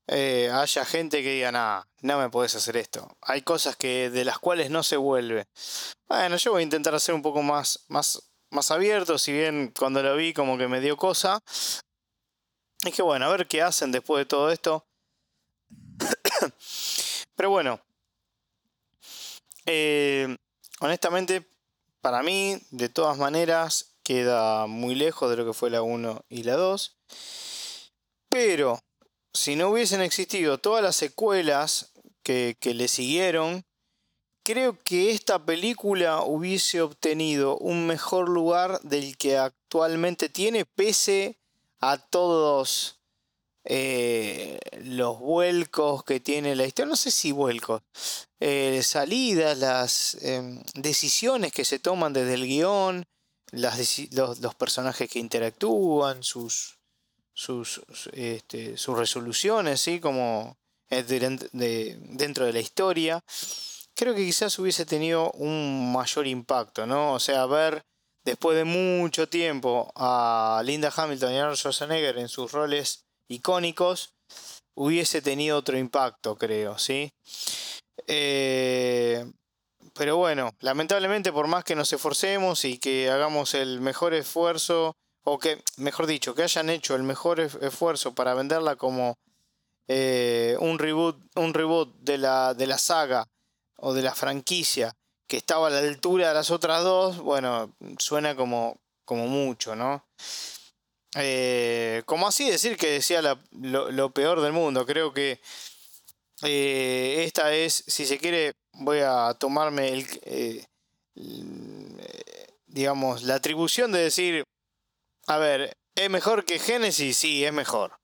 eh, 0.08 0.50
haya 0.54 0.86
gente 0.86 1.24
que 1.24 1.32
diga, 1.32 1.52
nada, 1.52 1.88
no 2.02 2.20
me 2.20 2.30
puedes 2.30 2.56
hacer 2.56 2.78
esto. 2.78 3.08
Hay 3.22 3.42
cosas 3.42 3.76
que 3.76 4.10
de 4.10 4.26
las 4.26 4.40
cuales 4.40 4.70
no 4.70 4.84
se 4.84 4.98
vuelve. 4.98 5.48
Bueno, 6.08 6.38
yo 6.38 6.52
voy 6.52 6.62
a 6.62 6.64
intentar 6.64 6.94
hacer 6.94 7.16
un 7.16 7.22
poco 7.22 7.42
más, 7.42 7.86
más, 7.88 8.22
más 8.52 8.70
abierto, 8.72 9.18
si 9.18 9.32
bien 9.32 9.74
cuando 9.78 10.04
lo 10.04 10.16
vi 10.16 10.34
como 10.34 10.58
que 10.58 10.68
me 10.68 10.82
dio 10.82 10.98
cosa. 10.98 11.40
Es 12.84 12.94
que 12.94 13.02
bueno, 13.02 13.26
a 13.26 13.30
ver 13.30 13.48
qué 13.48 13.62
hacen 13.64 13.92
después 13.92 14.22
de 14.22 14.26
todo 14.26 14.52
esto. 14.52 14.86
Pero 17.36 17.50
bueno, 17.50 17.80
eh, 19.66 20.38
honestamente, 20.80 21.50
para 22.02 22.22
mí, 22.22 22.62
de 22.70 22.90
todas 22.90 23.18
maneras, 23.18 23.96
queda 24.04 24.68
muy 24.68 24.94
lejos 24.94 25.32
de 25.32 25.38
lo 25.38 25.46
que 25.46 25.54
fue 25.54 25.72
la 25.72 25.82
1 25.82 26.26
y 26.30 26.44
la 26.44 26.56
2. 26.56 26.96
Pero 28.30 28.80
si 29.36 29.56
no 29.56 29.70
hubiesen 29.70 30.02
existido 30.02 30.58
todas 30.58 30.82
las 30.82 30.96
secuelas 30.96 31.92
que, 32.24 32.56
le 32.64 32.88
siguieron, 32.88 33.66
creo 34.44 34.80
que 34.80 35.12
esta 35.12 35.46
película 35.46 36.24
hubiese 36.24 36.82
obtenido 36.82 37.58
un 37.58 37.86
mejor 37.86 38.30
lugar 38.30 38.80
del 38.82 39.18
que 39.18 39.38
actualmente 39.38 40.30
tiene, 40.30 40.66
pese 40.66 41.38
a 41.82 41.98
todos 41.98 43.00
eh, 43.66 44.60
los 44.84 45.20
vuelcos 45.20 46.04
que 46.04 46.20
tiene 46.20 46.56
la 46.56 46.66
historia. 46.66 46.90
No 46.90 46.96
sé 46.96 47.12
si 47.12 47.32
vuelcos, 47.32 47.82
eh, 48.40 48.82
salidas, 48.84 49.58
las 49.58 50.18
em, 50.22 50.64
decisiones 50.74 51.52
que 51.52 51.66
se 51.66 51.80
toman 51.80 52.14
desde 52.14 52.36
el 52.36 52.48
guion, 52.48 53.06
los 53.52 54.56
personajes 54.56 55.10
que 55.10 55.20
interactúan, 55.20 56.24
sus, 56.24 56.75
sus, 57.36 57.82
este, 58.14 58.78
sus 58.78 58.98
resoluciones, 58.98 59.82
¿sí? 59.82 60.00
como 60.00 60.58
dentro 60.90 62.46
de 62.46 62.54
la 62.54 62.60
historia, 62.60 63.22
creo 63.96 64.16
que 64.16 64.26
quizás 64.26 64.58
hubiese 64.60 64.86
tenido 64.86 65.32
un 65.32 65.92
mayor 65.92 66.28
impacto, 66.28 66.86
¿no? 66.86 67.14
O 67.14 67.20
sea, 67.20 67.46
ver 67.46 67.84
después 68.24 68.58
de 68.58 68.64
mucho 68.64 69.28
tiempo 69.28 69.92
a 69.96 70.62
Linda 70.64 70.92
Hamilton 70.96 71.34
y 71.34 71.38
Arnold 71.38 71.58
Schwarzenegger 71.58 72.18
en 72.18 72.30
sus 72.30 72.52
roles 72.52 73.06
icónicos, 73.28 74.14
hubiese 74.76 75.22
tenido 75.22 75.58
otro 75.58 75.78
impacto, 75.78 76.38
creo, 76.38 76.78
¿sí? 76.78 77.12
Eh, 78.08 79.26
pero 79.94 80.18
bueno, 80.18 80.52
lamentablemente 80.60 81.32
por 81.32 81.48
más 81.48 81.64
que 81.64 81.76
nos 81.76 81.92
esforcemos 81.92 82.66
y 82.66 82.78
que 82.78 83.10
hagamos 83.10 83.54
el 83.54 83.80
mejor 83.82 84.14
esfuerzo, 84.14 84.96
o 85.26 85.40
que, 85.40 85.62
mejor 85.78 86.06
dicho, 86.06 86.36
que 86.36 86.44
hayan 86.44 86.70
hecho 86.70 86.96
el 86.96 87.04
mejor 87.04 87.40
esfuerzo 87.40 88.14
para 88.14 88.36
venderla 88.36 88.76
como 88.76 89.18
eh, 89.88 90.56
un 90.60 90.78
reboot, 90.80 91.18
un 91.36 91.54
reboot 91.54 91.96
de, 92.00 92.20
la, 92.20 92.54
de 92.54 92.68
la 92.68 92.78
saga 92.78 93.28
o 93.78 93.94
de 93.94 94.04
la 94.04 94.14
franquicia 94.14 94.96
que 95.28 95.38
estaba 95.38 95.68
a 95.68 95.72
la 95.72 95.80
altura 95.80 96.28
de 96.28 96.34
las 96.36 96.52
otras 96.52 96.84
dos, 96.84 97.18
bueno, 97.18 97.76
suena 97.98 98.36
como, 98.36 98.78
como 99.04 99.26
mucho, 99.26 99.76
¿no? 99.76 100.06
Eh, 101.16 102.04
como 102.06 102.28
así 102.28 102.48
decir 102.48 102.78
que 102.78 102.92
decía 102.92 103.22
lo, 103.52 104.10
peor 104.12 104.42
del 104.42 104.54
mundo, 104.54 104.86
creo 104.86 105.12
que 105.12 105.40
eh, 106.44 107.24
esta 107.26 107.52
es, 107.52 107.84
si 107.88 108.06
se 108.06 108.20
quiere, 108.20 108.54
voy 108.74 109.00
a 109.00 109.34
tomarme 109.40 109.88
el, 109.88 110.68
digamos, 112.68 113.24
la 113.24 113.36
atribución 113.36 113.92
de 113.92 114.00
decir, 114.00 114.44
a 115.28 115.38
ver, 115.38 115.78
¿es 115.96 116.10
mejor 116.10 116.46
que 116.46 116.60
Genesis? 116.60 117.18
Sí, 117.18 117.44
es 117.46 117.54
mejor. 117.54 117.98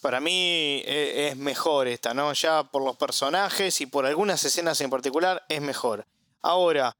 Para 0.00 0.20
mí 0.20 0.82
es 0.86 1.36
mejor 1.36 1.88
esta, 1.88 2.14
¿no? 2.14 2.32
Ya 2.32 2.62
por 2.62 2.84
los 2.84 2.96
personajes 2.96 3.80
y 3.80 3.86
por 3.86 4.06
algunas 4.06 4.44
escenas 4.44 4.80
en 4.80 4.90
particular 4.90 5.44
es 5.48 5.60
mejor. 5.60 6.06
Ahora, 6.42 6.96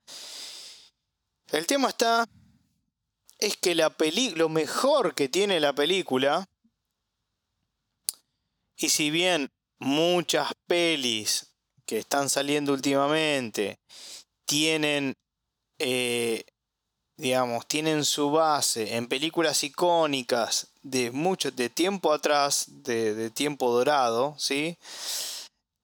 el 1.53 1.67
tema 1.67 1.91
está, 1.91 2.27
es 3.39 3.57
que 3.57 3.75
la 3.75 3.91
peli 3.91 4.31
lo 4.31 4.49
mejor 4.49 5.15
que 5.15 5.29
tiene 5.29 5.61
la 5.61 5.73
película, 5.73 6.49
y 8.77 8.89
si 8.89 9.11
bien 9.11 9.51
muchas 9.79 10.53
pelis 10.67 11.53
que 11.87 11.99
están 11.99 12.29
saliendo 12.29 12.73
últimamente 12.73 13.79
tienen, 14.45 15.15
eh, 15.79 16.45
digamos, 17.17 17.67
tienen 17.67 18.05
su 18.05 18.31
base 18.31 18.97
en 18.97 19.09
películas 19.09 19.63
icónicas 19.65 20.69
de 20.83 21.11
mucho, 21.11 21.51
de 21.51 21.71
tiempo 21.71 22.13
atrás, 22.13 22.67
de, 22.69 23.15
de 23.15 23.31
tiempo 23.31 23.71
dorado, 23.71 24.35
¿sí? 24.39 24.79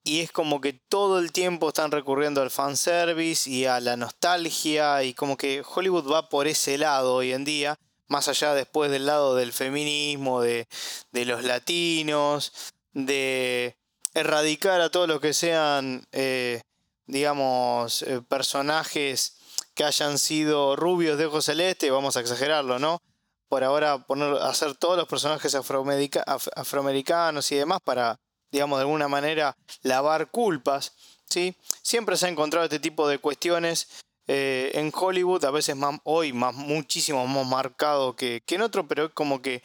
y 0.03 0.19
es 0.19 0.31
como 0.31 0.59
que 0.59 0.73
todo 0.73 1.19
el 1.19 1.31
tiempo 1.31 1.69
están 1.69 1.91
recurriendo 1.91 2.41
al 2.41 2.51
fanservice 2.51 3.49
y 3.49 3.65
a 3.65 3.79
la 3.79 3.95
nostalgia 3.95 5.03
y 5.03 5.13
como 5.13 5.37
que 5.37 5.63
Hollywood 5.65 6.11
va 6.11 6.29
por 6.29 6.47
ese 6.47 6.77
lado 6.77 7.15
hoy 7.15 7.31
en 7.31 7.45
día, 7.45 7.79
más 8.07 8.27
allá 8.27 8.53
después 8.53 8.91
del 8.91 9.05
lado 9.05 9.35
del 9.35 9.53
feminismo, 9.53 10.41
de, 10.41 10.67
los 11.13 11.45
latinos, 11.45 12.51
de 12.91 13.77
erradicar 14.13 14.81
a 14.81 14.89
todos 14.89 15.07
los 15.07 15.21
que 15.21 15.33
sean, 15.33 16.05
eh, 16.11 16.61
digamos, 17.05 18.01
eh, 18.01 18.21
personajes 18.27 19.37
que 19.73 19.83
hayan 19.83 20.17
sido 20.19 20.75
rubios 20.75 21.17
de 21.17 21.25
ojos 21.25 21.45
celeste, 21.45 21.91
vamos 21.91 22.17
a 22.17 22.21
exagerarlo, 22.21 22.79
¿no? 22.79 23.01
Por 23.47 23.63
ahora 23.63 23.99
poner, 23.99 24.33
hacer 24.41 24.75
todos 24.75 24.97
los 24.97 25.07
personajes 25.07 25.55
afroamericanos 25.55 27.51
y 27.51 27.55
demás 27.55 27.79
para 27.83 28.19
digamos, 28.53 28.77
de 28.77 28.83
alguna 28.83 29.07
manera 29.09 29.57
lavar 29.81 30.29
culpas. 30.29 30.93
¿sí? 31.27 31.57
Siempre 31.81 32.15
se 32.15 32.27
ha 32.27 32.29
encontrado 32.29 32.65
este 32.65 32.79
tipo 32.79 33.07
de 33.07 33.17
cuestiones 33.17 33.87
eh, 34.27 34.71
en 34.75 34.91
Hollywood, 34.95 35.43
a 35.43 35.51
veces 35.51 35.75
más, 35.75 35.99
hoy 36.03 36.31
más, 36.31 36.53
muchísimo 36.53 37.25
más 37.27 37.45
marcado 37.45 38.15
que, 38.15 38.43
en 38.47 38.61
otro, 38.61 38.87
pero 38.87 39.05
es 39.05 39.11
como 39.11 39.41
que 39.41 39.61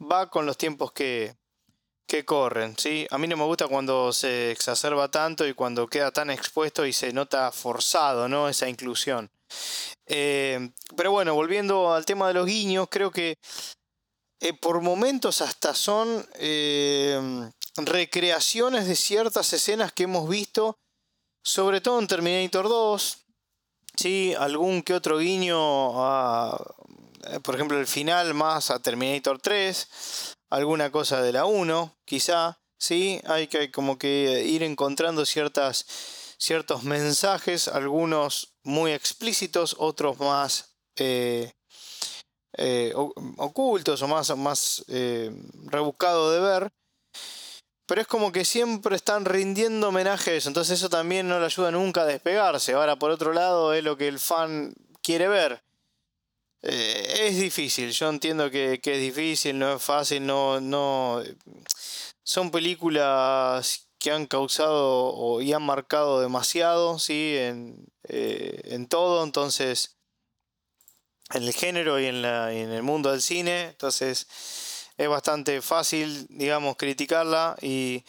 va 0.00 0.30
con 0.30 0.46
los 0.46 0.56
tiempos 0.56 0.92
que, 0.92 1.36
que 2.06 2.24
corren. 2.24 2.74
¿sí? 2.78 3.06
A 3.10 3.18
mí 3.18 3.28
no 3.28 3.36
me 3.36 3.44
gusta 3.44 3.68
cuando 3.68 4.12
se 4.12 4.50
exacerba 4.50 5.10
tanto 5.10 5.46
y 5.46 5.52
cuando 5.52 5.86
queda 5.86 6.10
tan 6.10 6.30
expuesto 6.30 6.86
y 6.86 6.94
se 6.94 7.12
nota 7.12 7.52
forzado 7.52 8.28
¿no? 8.28 8.48
esa 8.48 8.66
inclusión. 8.66 9.30
Eh, 10.06 10.70
pero 10.96 11.12
bueno, 11.12 11.34
volviendo 11.34 11.92
al 11.92 12.04
tema 12.04 12.28
de 12.28 12.34
los 12.34 12.46
guiños, 12.46 12.88
creo 12.90 13.10
que 13.10 13.38
eh, 14.40 14.52
por 14.54 14.80
momentos 14.80 15.40
hasta 15.40 15.74
son 15.74 16.26
recreaciones 17.76 18.86
de 18.86 18.96
ciertas 18.96 19.52
escenas 19.52 19.92
que 19.92 20.04
hemos 20.04 20.28
visto, 20.28 20.76
sobre 21.44 21.80
todo 21.80 21.98
en 21.98 22.06
Terminator 22.06 22.68
2, 22.68 23.18
¿sí? 23.96 24.34
algún 24.38 24.82
que 24.82 24.94
otro 24.94 25.18
guiño 25.18 26.04
a, 26.04 26.74
eh, 27.30 27.40
por 27.40 27.54
ejemplo, 27.54 27.78
el 27.78 27.86
final 27.86 28.34
más 28.34 28.70
a 28.70 28.80
Terminator 28.80 29.40
3, 29.40 30.36
alguna 30.50 30.90
cosa 30.90 31.22
de 31.22 31.32
la 31.32 31.44
1, 31.44 31.96
quizá, 32.04 32.58
¿sí? 32.78 33.20
hay 33.26 33.48
que 33.48 33.70
como 33.70 33.98
que 33.98 34.44
ir 34.46 34.62
encontrando 34.62 35.24
ciertas, 35.24 35.86
ciertos 36.42 36.82
mensajes, 36.82 37.68
algunos 37.68 38.54
muy 38.64 38.92
explícitos, 38.92 39.76
otros 39.78 40.18
más... 40.18 40.74
Eh, 40.96 41.52
eh, 42.58 42.92
ocultos 43.38 44.02
o 44.02 44.08
más, 44.08 44.36
más 44.36 44.84
rebuscado 45.70 46.32
de 46.32 46.40
ver 46.40 46.72
pero 47.92 48.00
es 48.00 48.06
como 48.06 48.32
que 48.32 48.46
siempre 48.46 48.96
están 48.96 49.26
rindiendo 49.26 49.88
homenaje 49.88 50.30
a 50.30 50.34
eso, 50.34 50.48
entonces 50.48 50.78
eso 50.78 50.88
también 50.88 51.28
no 51.28 51.38
le 51.38 51.44
ayuda 51.44 51.70
nunca 51.70 52.00
a 52.00 52.06
despegarse. 52.06 52.72
Ahora, 52.72 52.96
por 52.96 53.10
otro 53.10 53.34
lado, 53.34 53.74
es 53.74 53.84
lo 53.84 53.98
que 53.98 54.08
el 54.08 54.18
fan 54.18 54.72
quiere 55.02 55.28
ver. 55.28 55.62
Eh, 56.62 57.26
es 57.28 57.38
difícil, 57.38 57.90
yo 57.90 58.08
entiendo 58.08 58.50
que, 58.50 58.80
es 58.82 58.98
difícil, 58.98 59.58
no 59.58 59.74
es 59.74 59.82
fácil, 59.82 60.24
no, 60.24 60.58
no. 60.58 61.22
Son 62.22 62.50
películas 62.50 63.88
que 64.02 64.10
han 64.10 64.26
causado 64.26 65.40
y 65.40 65.52
han 65.52 65.62
marcado 65.62 66.20
demasiado, 66.20 66.98
¿sí? 66.98 67.36
En, 67.38 67.86
eh, 68.08 68.60
en 68.64 68.88
todo, 68.88 69.22
entonces, 69.22 69.96
en 71.32 71.44
el 71.44 71.52
género 71.52 72.00
y 72.00 72.06
en, 72.06 72.20
la, 72.20 72.52
y 72.52 72.58
en 72.58 72.72
el 72.72 72.82
mundo 72.82 73.12
del 73.12 73.22
cine, 73.22 73.68
entonces 73.68 74.26
es 74.96 75.08
bastante 75.08 75.62
fácil, 75.62 76.26
digamos, 76.30 76.76
criticarla 76.76 77.56
y, 77.62 78.04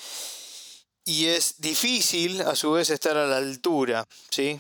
y 1.06 1.28
es 1.28 1.62
difícil 1.62 2.42
a 2.42 2.56
su 2.56 2.72
vez 2.72 2.90
estar 2.90 3.16
a 3.16 3.28
la 3.28 3.38
altura, 3.38 4.08
¿sí? 4.32 4.60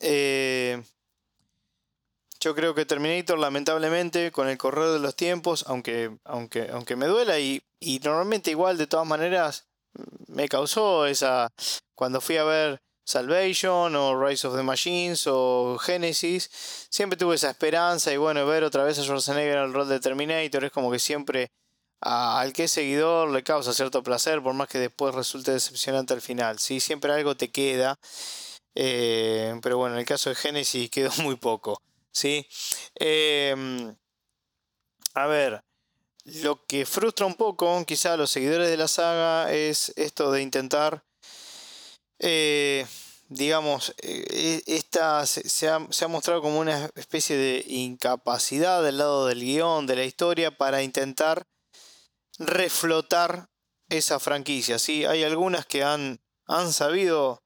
Eh, 0.00 0.82
yo 2.40 2.52
creo 2.56 2.74
que 2.74 2.84
Terminator, 2.84 3.38
lamentablemente, 3.38 4.32
con 4.32 4.48
el 4.48 4.58
correr 4.58 4.90
de 4.90 4.98
los 4.98 5.14
tiempos, 5.14 5.64
aunque, 5.68 6.18
aunque, 6.24 6.68
aunque 6.72 6.96
me 6.96 7.06
duela 7.06 7.38
y, 7.38 7.62
y 7.78 8.00
normalmente 8.00 8.50
igual 8.50 8.76
de 8.76 8.88
todas 8.88 9.06
maneras 9.06 9.66
me 10.28 10.48
causó 10.48 11.06
esa... 11.06 11.48
Cuando 11.94 12.20
fui 12.20 12.36
a 12.36 12.44
ver 12.44 12.80
Salvation 13.04 13.94
o 13.96 14.20
Rise 14.20 14.46
of 14.46 14.56
the 14.56 14.62
Machines 14.62 15.26
o 15.26 15.78
Genesis, 15.78 16.50
siempre 16.90 17.16
tuve 17.16 17.36
esa 17.36 17.50
esperanza 17.50 18.12
y 18.12 18.16
bueno, 18.16 18.46
ver 18.46 18.64
otra 18.64 18.84
vez 18.84 18.98
a 18.98 19.02
Schwarzenegger 19.02 19.58
en 19.58 19.64
el 19.64 19.72
rol 19.72 19.88
de 19.88 20.00
Terminator 20.00 20.64
es 20.64 20.72
como 20.72 20.90
que 20.90 20.98
siempre 20.98 21.48
al 22.00 22.52
que 22.52 22.64
es 22.64 22.72
seguidor 22.72 23.30
le 23.30 23.42
causa 23.42 23.72
cierto 23.72 24.02
placer, 24.02 24.42
por 24.42 24.54
más 24.54 24.68
que 24.68 24.78
después 24.78 25.14
resulte 25.14 25.52
decepcionante 25.52 26.14
al 26.14 26.20
final. 26.20 26.58
Sí, 26.58 26.80
siempre 26.80 27.12
algo 27.12 27.36
te 27.36 27.50
queda, 27.50 27.98
eh, 28.74 29.58
pero 29.62 29.78
bueno, 29.78 29.94
en 29.94 30.00
el 30.00 30.06
caso 30.06 30.30
de 30.30 30.36
Genesis 30.36 30.90
quedó 30.90 31.10
muy 31.22 31.36
poco. 31.36 31.80
¿sí? 32.16 32.46
Em, 32.94 33.94
a 35.14 35.26
ver, 35.26 35.62
lo 36.26 36.64
que 36.66 36.86
frustra 36.86 37.26
un 37.26 37.34
poco 37.34 37.84
quizá 37.86 38.12
a 38.12 38.16
los 38.16 38.30
seguidores 38.30 38.68
de 38.68 38.76
la 38.76 38.88
saga 38.88 39.52
es 39.52 39.92
esto 39.96 40.32
de 40.32 40.42
intentar 40.42 41.04
eh, 42.18 42.86
digamos, 43.28 43.94
eh, 44.02 44.62
esta 44.66 45.26
se, 45.26 45.68
ha, 45.68 46.08
mostrado 46.08 46.42
como 46.42 46.58
una 46.58 46.90
especie 46.94 47.36
de 47.36 47.64
incapacidad 47.66 48.82
del 48.82 48.98
lado 48.98 49.26
del 49.26 49.40
guion, 49.40 49.86
de 49.86 49.96
la 49.96 50.04
historia, 50.04 50.56
para 50.56 50.82
intentar 50.82 51.46
reflotar 52.38 53.48
esa 53.88 54.20
franquicia. 54.20 54.78
¿sí? 54.78 55.04
Hay 55.04 55.24
algunas 55.24 55.66
que 55.66 55.82
han, 55.82 56.20
han 56.46 56.72
sabido 56.72 57.42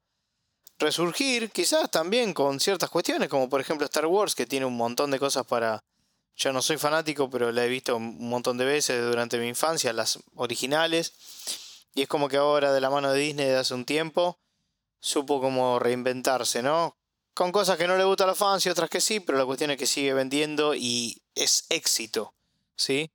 resurgir, 0.79 1.51
quizás 1.51 1.91
también 1.91 2.33
con 2.33 2.61
ciertas 2.61 2.91
cuestiones, 2.91 3.29
como 3.29 3.49
por 3.49 3.61
ejemplo 3.61 3.85
Star 3.85 4.07
Wars, 4.07 4.35
que 4.35 4.47
tiene 4.47 4.67
un 4.67 4.77
montón 4.77 5.11
de 5.11 5.19
cosas 5.19 5.47
para... 5.47 5.83
Yo 6.41 6.55
no 6.55 6.63
soy 6.63 6.79
fanático, 6.79 7.29
pero 7.29 7.53
la 7.53 7.67
he 7.67 7.69
visto 7.69 7.97
un 7.97 8.31
montón 8.31 8.57
de 8.57 8.65
veces 8.65 9.05
durante 9.05 9.39
mi 9.39 9.47
infancia, 9.47 9.93
las 9.93 10.19
originales. 10.37 11.13
Y 11.95 12.03
es 12.03 12.09
como 12.09 12.31
que 12.31 12.39
ahora 12.39 12.73
de 12.73 12.81
la 12.81 12.89
mano 12.89 13.13
de 13.13 13.21
Disney 13.21 13.47
de 13.47 13.57
hace 13.57 13.75
un 13.75 13.85
tiempo 13.85 14.39
supo 15.01 15.39
como 15.43 15.79
reinventarse, 15.79 16.63
¿no? 16.63 16.97
Con 17.35 17.53
cosas 17.53 17.77
que 17.77 17.87
no 17.87 17.99
le 17.99 18.05
gustan 18.05 18.25
a 18.25 18.31
los 18.31 18.39
fans 18.39 18.65
y 18.65 18.71
otras 18.71 18.89
que 18.89 19.03
sí, 19.03 19.21
pero 19.21 19.37
la 19.37 19.45
cuestión 19.45 19.71
es 19.71 19.77
que 19.77 19.87
sigue 19.87 20.15
vendiendo 20.15 20.75
y 20.75 21.21
es 21.35 21.67
éxito, 21.69 22.33
¿sí? 22.75 23.11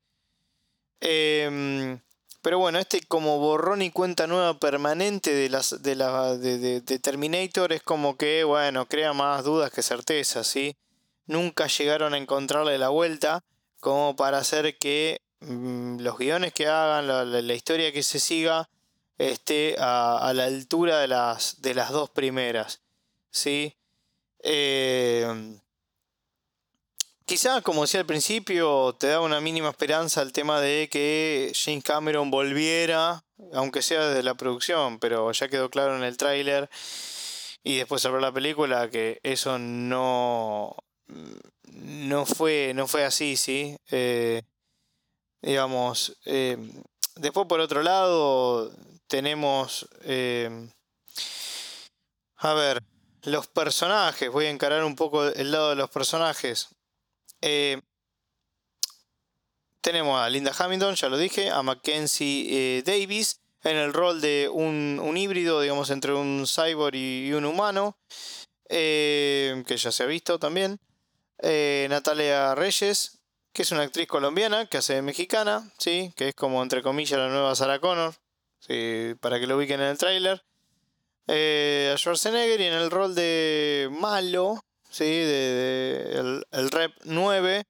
Em, 0.99 1.99
pero 2.43 2.59
bueno, 2.59 2.77
este 2.77 3.01
como 3.07 3.39
borrón 3.39 3.81
y 3.81 3.89
cuenta 3.89 4.27
nueva 4.27 4.59
permanente 4.59 5.33
de, 5.33 5.49
las, 5.49 5.81
de, 5.81 5.95
la, 5.95 6.37
de, 6.37 6.81
Terminator 6.99 7.73
es 7.73 7.81
como 7.81 8.17
que, 8.17 8.43
bueno, 8.43 8.87
crea 8.87 9.13
más 9.13 9.43
dudas 9.43 9.71
que 9.71 9.81
certezas, 9.81 10.45
¿sí? 10.45 10.77
Nunca 11.25 11.67
llegaron 11.67 12.13
a 12.13 12.17
encontrarle 12.17 12.77
la 12.77 12.89
vuelta 12.89 13.43
como 13.79 14.15
para 14.15 14.39
hacer 14.39 14.77
que 14.77 15.21
mm, 15.41 15.99
los 15.99 16.17
guiones 16.17 16.53
que 16.53 16.67
hagan, 16.67 17.07
la, 17.07 17.53
historia 17.53 17.91
que 17.91 18.03
se 18.03 18.19
siga, 18.19 18.69
esté 19.17 19.75
a, 19.79 20.31
la 20.35 20.45
altura 20.45 20.99
de 20.99 21.07
las, 21.07 21.61
de 21.61 21.73
las 21.73 21.91
dos 21.91 22.09
primeras. 22.09 22.81
¿sí? 23.31 23.75
Eh, 24.39 25.59
como 27.63 27.81
decía 27.81 27.99
al 28.01 28.05
principio, 28.05 28.95
te 28.99 29.07
da 29.07 29.19
una 29.19 29.41
mínima 29.41 29.69
esperanza 29.69 30.21
el 30.21 30.31
tema 30.31 30.61
de 30.61 30.87
que 30.91 31.51
James 31.55 31.83
Cameron 31.83 32.29
volviera, 32.29 33.23
aunque 33.53 33.81
sea 33.81 34.07
desde 34.07 34.23
la 34.23 34.35
producción, 34.35 34.99
pero 34.99 35.31
ya 35.31 35.47
quedó 35.47 35.69
claro 35.69 35.95
en 35.95 36.03
el 36.03 36.17
tráiler 36.17 36.69
y 37.63 37.77
después 37.77 38.05
al 38.05 38.21
la 38.21 38.31
película 38.31 38.89
que 38.91 39.19
eso 39.23 39.57
no 39.57 40.75
no 41.07 42.25
fue 42.25 42.73
no 42.73 42.87
fue 42.87 43.03
así 43.05 43.37
sí. 43.37 43.77
Eh, 43.91 44.43
digamos 45.41 46.17
eh, 46.25 46.57
después 47.15 47.47
por 47.47 47.59
otro 47.59 47.83
lado 47.83 48.71
tenemos 49.07 49.87
eh, 50.03 50.69
a 52.37 52.53
ver 52.53 52.83
los 53.23 53.47
personajes. 53.47 54.29
Voy 54.31 54.45
a 54.45 54.49
encarar 54.49 54.83
un 54.83 54.95
poco 54.95 55.27
el 55.27 55.51
lado 55.51 55.69
de 55.69 55.75
los 55.75 55.89
personajes. 55.89 56.69
Tenemos 59.81 60.19
a 60.19 60.29
Linda 60.29 60.51
Hamilton 60.57 60.95
ya 60.95 61.09
lo 61.09 61.17
dije 61.17 61.51
a 61.51 61.61
Mackenzie 61.61 62.81
Davis 62.83 63.39
en 63.63 63.77
el 63.77 63.93
rol 63.93 64.21
de 64.21 64.49
un, 64.51 65.15
híbrido, 65.15 65.61
digamos, 65.61 65.89
entre 65.89 66.13
un 66.13 66.45
cyborg 66.47 66.95
y, 66.95 67.33
un 67.33 67.45
humano, 67.45 67.97
que 68.67 69.77
ya 69.77 69.91
se 69.91 70.03
ha 70.03 70.07
visto 70.07 70.39
también. 70.39 70.79
Eh, 71.39 71.87
Natalia 71.89 72.55
Reyes, 72.55 73.19
que 73.53 73.61
es 73.61 73.71
una 73.71 73.83
actriz 73.83 74.07
colombiana, 74.07 74.67
que 74.67 74.77
hace 74.77 74.95
de 74.95 75.01
mexicana, 75.01 75.71
¿sí? 75.77 76.13
que 76.15 76.29
es 76.29 76.35
como, 76.35 76.61
entre 76.61 76.81
comillas, 76.81 77.19
la 77.19 77.29
nueva 77.29 77.55
Sarah 77.55 77.79
Connor, 77.79 78.13
para 79.19 79.39
que 79.39 79.47
lo 79.47 79.57
ubiquen 79.57 79.79
en 79.81 79.87
el 79.87 79.97
tráiler. 79.97 80.43
Eh, 81.27 81.91
a 81.93 81.97
Schwarzenegger 81.97 82.61
y 82.61 82.65
en 82.65 82.73
el 82.73 82.91
rol 82.91 83.15
de 83.15 83.89
malo, 83.91 84.63
¿sí? 84.89 85.05
de, 85.05 86.43
el, 86.51 86.71
Rep 86.71 86.91
9, 87.03 87.63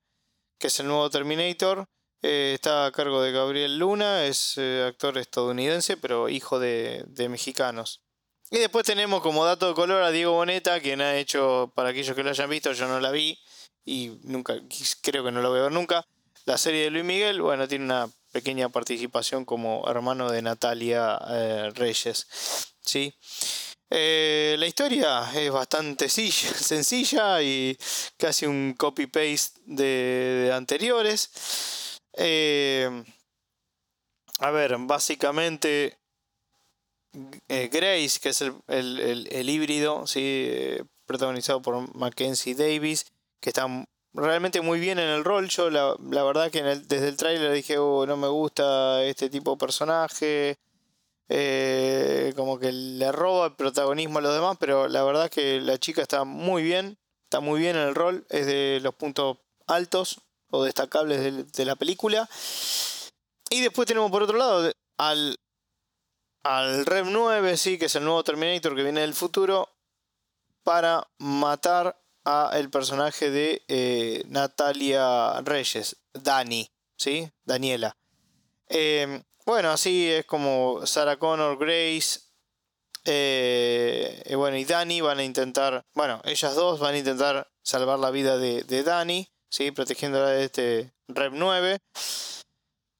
que 0.57 0.67
es 0.67 0.79
el 0.79 0.87
nuevo 0.87 1.09
Terminator. 1.09 1.85
Eh, 2.21 2.53
está 2.55 2.87
a 2.87 2.91
cargo 2.91 3.21
de 3.21 3.31
Gabriel 3.31 3.77
Luna, 3.77 4.25
es 4.25 4.55
eh, 4.57 4.83
actor 4.87 5.17
estadounidense, 5.17 5.95
pero 5.95 6.27
hijo 6.27 6.59
de, 6.59 7.05
mexicanos. 7.29 8.01
Y 8.49 8.57
después 8.57 8.85
tenemos 8.85 9.21
como 9.21 9.45
dato 9.45 9.67
de 9.67 9.73
color 9.73 10.01
a 10.01 10.11
Diego 10.11 10.33
Boneta, 10.33 10.79
quien 10.79 11.01
ha 11.01 11.15
hecho, 11.17 11.71
para 11.75 11.89
aquellos 11.89 12.15
que 12.15 12.23
lo 12.23 12.31
hayan 12.31 12.49
visto, 12.49 12.73
yo 12.73 12.87
no 12.87 12.99
la 12.99 13.11
vi 13.11 13.39
y 13.85 14.17
nunca 14.23 14.55
creo 15.01 15.23
que 15.23 15.31
no 15.31 15.41
lo 15.41 15.49
voy 15.49 15.59
a 15.59 15.63
ver 15.63 15.71
nunca. 15.71 16.05
La 16.45 16.57
serie 16.57 16.83
de 16.83 16.89
Luis 16.91 17.05
Miguel, 17.05 17.41
bueno, 17.41 17.67
tiene 17.67 17.85
una 17.85 18.09
pequeña 18.31 18.69
participación 18.69 19.45
como 19.45 19.87
hermano 19.87 20.29
de 20.29 20.41
Natalia 20.41 21.19
eh, 21.29 21.71
Reyes. 21.73 22.27
¿sí? 22.81 23.13
la 23.87 24.67
historia 24.67 25.31
es 25.33 25.51
bastante 25.51 26.09
sencilla 26.09 27.41
y 27.41 27.77
casi 28.17 28.45
un 28.45 28.73
copy-paste 28.73 29.61
de 29.65 30.51
anteriores. 30.53 31.29
Eh, 32.17 33.03
a 34.39 34.51
ver, 34.51 34.75
básicamente 34.79 35.97
eh, 37.47 37.69
Grace, 37.71 38.19
que 38.19 38.29
es 38.29 38.41
el, 38.41 39.49
híbrido, 39.49 40.05
¿sí? 40.07 40.19
Eh, 40.21 40.83
protagonizado 41.05 41.61
por 41.61 41.95
Mackenzie 41.95 42.55
Davis, 42.55 43.05
que 43.45 43.51
está 43.51 43.67
realmente 44.11 44.59
muy 44.61 44.79
bien 44.79 44.97
en 44.97 45.07
el 45.07 45.23
rol. 45.23 45.47
Yo 45.49 45.69
la, 45.69 45.95
verdad 46.23 46.49
que 46.49 46.63
desde 46.63 47.07
el 47.07 47.15
tráiler 47.15 47.51
dije, 47.51 47.77
oh, 47.77 48.07
no 48.07 48.17
me 48.17 48.27
gusta 48.27 49.03
este 49.03 49.29
tipo 49.29 49.51
de 49.51 49.57
personaje. 49.57 50.57
como 52.35 52.57
que 52.57 52.71
le 52.71 53.11
roba 53.11 53.45
el 53.45 53.53
protagonismo 53.53 54.17
a 54.17 54.23
los 54.23 54.33
demás, 54.33 54.57
pero 54.59 54.87
la 54.87 55.03
verdad 55.03 55.29
que 55.29 55.61
la 55.61 55.77
chica 55.77 56.01
está 56.01 56.23
muy 56.23 56.63
bien, 56.63 56.97
está 57.25 57.39
muy 57.39 57.59
bien 57.59 57.75
en 57.75 57.83
el 57.83 57.93
rol, 57.93 58.25
es 58.29 58.47
de 58.47 58.79
los 58.81 58.95
puntos 58.95 59.37
altos 59.67 60.19
destacables 60.63 61.51
de, 61.51 61.65
la 61.65 61.75
película. 61.75 62.27
Y 63.51 63.61
después 63.61 63.87
tenemos 63.87 64.09
por 64.09 64.23
otro 64.23 64.39
lado 64.39 64.71
al, 64.97 65.37
al 66.41 66.85
Rev 66.87 67.05
9, 67.11 67.57
sí, 67.57 67.77
que 67.77 67.85
es 67.85 67.95
el 67.95 68.05
nuevo 68.05 68.23
Terminator 68.23 68.75
que 68.75 68.81
viene 68.81 69.01
del 69.01 69.13
futuro, 69.13 69.69
para 70.63 71.07
matar 71.19 71.95
a 72.25 72.51
el 72.55 72.69
personaje 72.69 73.29
de 73.31 73.63
eh, 73.67 74.23
Natalia 74.27 75.41
Reyes, 75.41 75.97
Dani, 76.13 76.67
¿sí? 76.97 77.29
Daniela. 77.45 77.95
Em, 78.67 79.23
bueno, 79.45 79.71
así 79.71 80.09
es 80.09 80.25
como 80.25 80.85
Sarah 80.85 81.17
Connor, 81.17 81.57
Grace, 81.57 82.21
eh, 83.05 84.33
bueno, 84.35 84.57
y 84.57 84.65
Dani 84.65 85.01
van 85.01 85.19
a 85.19 85.23
intentar, 85.23 85.83
bueno, 85.93 86.21
ellas 86.25 86.55
dos 86.55 86.79
van 86.79 86.95
a 86.95 86.97
intentar 86.97 87.47
salvar 87.63 87.99
la 87.99 88.11
vida 88.11 88.37
de, 88.37 88.63
de 88.63 88.83
Dani. 88.83 89.29
¿sí? 89.55 89.71
protegiéndola 89.71 90.29
de 90.29 90.43
este 90.45 90.93
Rep 91.07 91.33
9. 91.33 91.79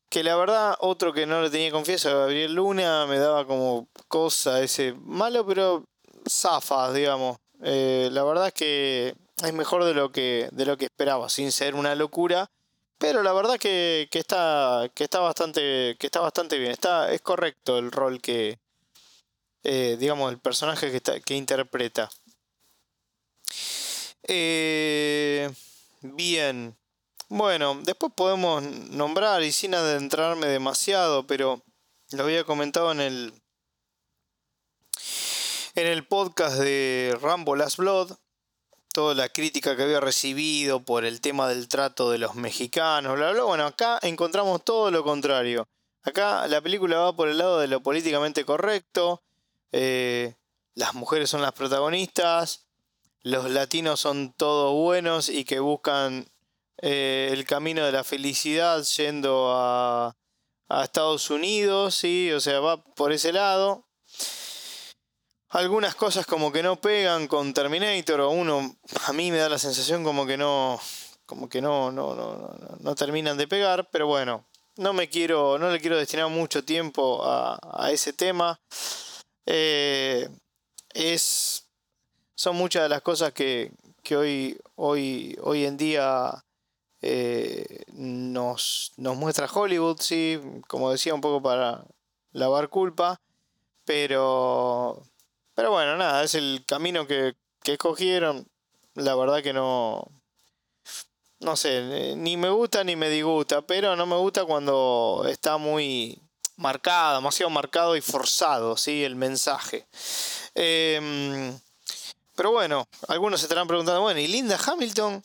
Que 0.09 0.23
la 0.23 0.35
verdad, 0.37 0.75
otro 0.79 1.11
que 1.13 1.25
no 1.25 1.41
le 1.41 1.49
tenía 1.49 1.71
confianza, 1.71 2.13
Gabriel 2.13 2.53
Luna, 2.53 3.05
me 3.05 3.19
daba 3.19 3.45
como 3.45 3.89
cosa 4.07 4.61
ese 4.61 4.93
malo, 4.93 5.45
pero 5.45 5.83
zafa, 6.29 6.93
digamos. 6.93 7.37
Eh, 7.63 8.09
la 8.11 8.23
verdad 8.23 8.47
es 8.47 8.53
que 8.53 9.15
es 9.43 9.53
mejor 9.53 9.83
de 9.83 9.93
lo 9.93 10.11
que, 10.11 10.49
de 10.51 10.65
lo 10.65 10.77
que 10.77 10.85
esperaba, 10.85 11.29
sin 11.29 11.51
ser 11.51 11.75
una 11.75 11.95
locura. 11.95 12.49
Pero 12.97 13.23
la 13.23 13.33
verdad 13.33 13.57
que, 13.57 14.07
que, 14.09 14.19
está, 14.19 14.89
que, 14.93 15.03
está, 15.03 15.19
bastante, 15.19 15.95
que 15.99 16.07
está 16.07 16.21
bastante 16.21 16.57
bien. 16.57 16.71
Está, 16.71 17.11
es 17.11 17.21
correcto 17.21 17.77
el 17.77 17.91
rol 17.91 18.21
que, 18.21 18.57
eh, 19.63 19.97
digamos, 19.99 20.31
el 20.31 20.39
personaje 20.39 21.01
que, 21.01 21.33
interpreta. 21.35 22.09
Eh, 24.23 25.49
Bien. 26.13 26.77
Bueno, 27.29 27.79
después 27.83 28.13
podemos 28.15 28.61
nombrar 28.61 29.41
y 29.41 29.51
sin 29.51 29.73
adentrarme 29.73 30.45
demasiado, 30.45 31.25
pero 31.25 31.63
lo 32.11 32.23
había 32.23 32.43
comentado 32.43 32.91
en 32.91 33.01
el 33.01 33.33
en 35.75 35.87
el 35.87 36.07
podcast 36.07 36.57
de 36.57 37.17
Rambo 37.21 37.55
Last 37.55 37.77
Blood, 37.77 38.13
toda 38.93 39.13
la 39.13 39.29
crítica 39.29 39.75
que 39.75 39.83
había 39.83 39.99
recibido 39.99 40.83
por 40.83 41.05
el 41.05 41.21
tema 41.21 41.47
del 41.47 41.67
trato 41.67 42.09
de 42.09 42.17
los 42.17 42.35
mexicanos, 42.35 43.15
bla, 43.15 43.31
bla. 43.31 43.43
Bueno, 43.43 43.65
acá 43.65 43.99
encontramos 44.01 44.63
todo 44.63 44.89
lo 44.89 45.03
contrario. 45.03 45.67
Acá 46.03 46.47
la 46.47 46.61
película 46.61 46.97
va 46.97 47.15
por 47.15 47.29
el 47.29 47.37
lado 47.37 47.59
de 47.59 47.67
lo 47.67 47.81
políticamente 47.81 48.45
correcto. 48.45 49.21
Eh, 49.71 50.35
las 50.73 50.93
mujeres 50.93 51.29
son 51.29 51.41
las 51.41 51.51
protagonistas 51.53 52.65
los 53.25 53.49
latinos 53.49 54.01
son 54.01 54.33
todos 54.33 54.71
buenos 54.71 55.29
y 55.29 55.45
que 55.45 55.59
buscan 55.59 56.27
eh, 56.77 57.29
el 57.31 57.43
camino 57.43 57.83
de 57.83 57.91
la 57.91 58.03
felicidad 58.03 58.83
yendo 58.83 59.51
a, 59.51 60.15
a 60.69 60.83
Estados 60.83 61.31
Unidos, 61.31 61.95
¿sí? 61.95 62.31
o 62.31 62.39
sea, 62.39 62.59
va 62.59 62.83
por 62.83 63.11
ese 63.11 63.33
lado. 63.33 63.84
Algunas 65.55 65.95
cosas 65.95 66.25
como 66.25 66.51
que 66.51 66.61
no 66.61 66.75
pegan 66.81 67.29
con 67.29 67.53
Terminator, 67.53 68.19
o 68.19 68.29
uno, 68.29 68.75
a 69.05 69.13
mí 69.13 69.31
me 69.31 69.37
da 69.37 69.47
la 69.47 69.57
sensación 69.57 70.03
como 70.03 70.25
que 70.25 70.35
no, 70.35 70.77
como 71.25 71.47
que 71.47 71.61
no, 71.61 71.93
no, 71.93 72.13
no, 72.13 72.57
no, 72.77 72.95
terminan 72.95 73.37
de 73.37 73.47
pegar, 73.47 73.89
pero 73.89 74.05
bueno, 74.05 74.43
no 74.75 74.91
me 74.91 75.07
quiero, 75.07 75.57
no 75.57 75.71
le 75.71 75.79
quiero 75.79 75.95
destinar 75.95 76.27
mucho 76.27 76.65
tiempo 76.65 77.21
a, 77.23 77.89
ese 77.89 78.11
tema. 78.11 78.59
Eh, 79.45 80.27
es 80.93 81.69
son 82.35 82.57
muchas 82.57 82.83
de 82.83 82.89
las 82.89 83.01
cosas 83.01 83.31
que, 83.31 83.71
hoy, 84.11 84.59
hoy, 84.75 85.37
hoy 85.41 85.63
en 85.63 85.77
día 85.77 86.43
eh, 87.01 87.85
nos, 87.93 88.91
nos 88.97 89.15
muestra 89.15 89.47
Hollywood, 89.49 90.01
sí, 90.01 90.37
como 90.67 90.91
decía, 90.91 91.15
un 91.15 91.21
poco 91.21 91.41
para 91.41 91.85
lavar 92.33 92.67
culpa, 92.67 93.21
pero, 93.85 95.01
pero 95.55 95.71
bueno, 95.71 95.97
nada, 95.97 96.23
es 96.23 96.35
el 96.35 96.63
camino 96.67 97.07
que, 97.07 97.35
que 97.63 97.73
escogieron, 97.73 98.47
la 98.93 99.15
verdad 99.15 99.41
que 99.41 99.53
no, 99.53 100.07
no 101.39 101.55
sé, 101.55 102.15
ni 102.15 102.37
me 102.37 102.49
gusta 102.49 102.83
ni 102.83 102.95
me 102.95 103.09
disgusta, 103.09 103.61
pero 103.61 103.95
no 103.95 104.05
me 104.05 104.17
gusta 104.17 104.45
cuando 104.45 105.25
está 105.27 105.57
muy 105.57 106.21
marcado, 106.57 107.15
demasiado 107.15 107.49
marcado 107.49 107.95
y 107.95 108.01
forzado, 108.01 108.77
¿sí? 108.77 109.03
El 109.03 109.15
mensaje. 109.15 109.87
Eh, 110.55 111.53
pero 112.35 112.51
bueno, 112.51 112.87
algunos 113.07 113.39
se 113.39 113.45
estarán 113.45 113.67
preguntando, 113.67 114.01
bueno, 114.01 114.19
¿y 114.19 114.27
Linda 114.27 114.59
Hamilton? 114.65 115.23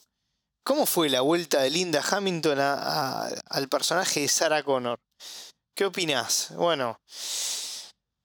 ¿Cómo 0.62 0.87
fue 0.87 1.09
la 1.09 1.23
vuelta 1.23 1.62
de 1.62 1.71
Linda 1.71 2.03
Hamilton 2.09 2.59
al 2.61 3.69
personaje 3.69 4.21
de 4.21 4.29
Sarah 4.29 4.62
Connor? 4.62 5.01
¿Qué 5.75 5.87
opinás? 5.87 6.53
Bueno, 6.55 7.01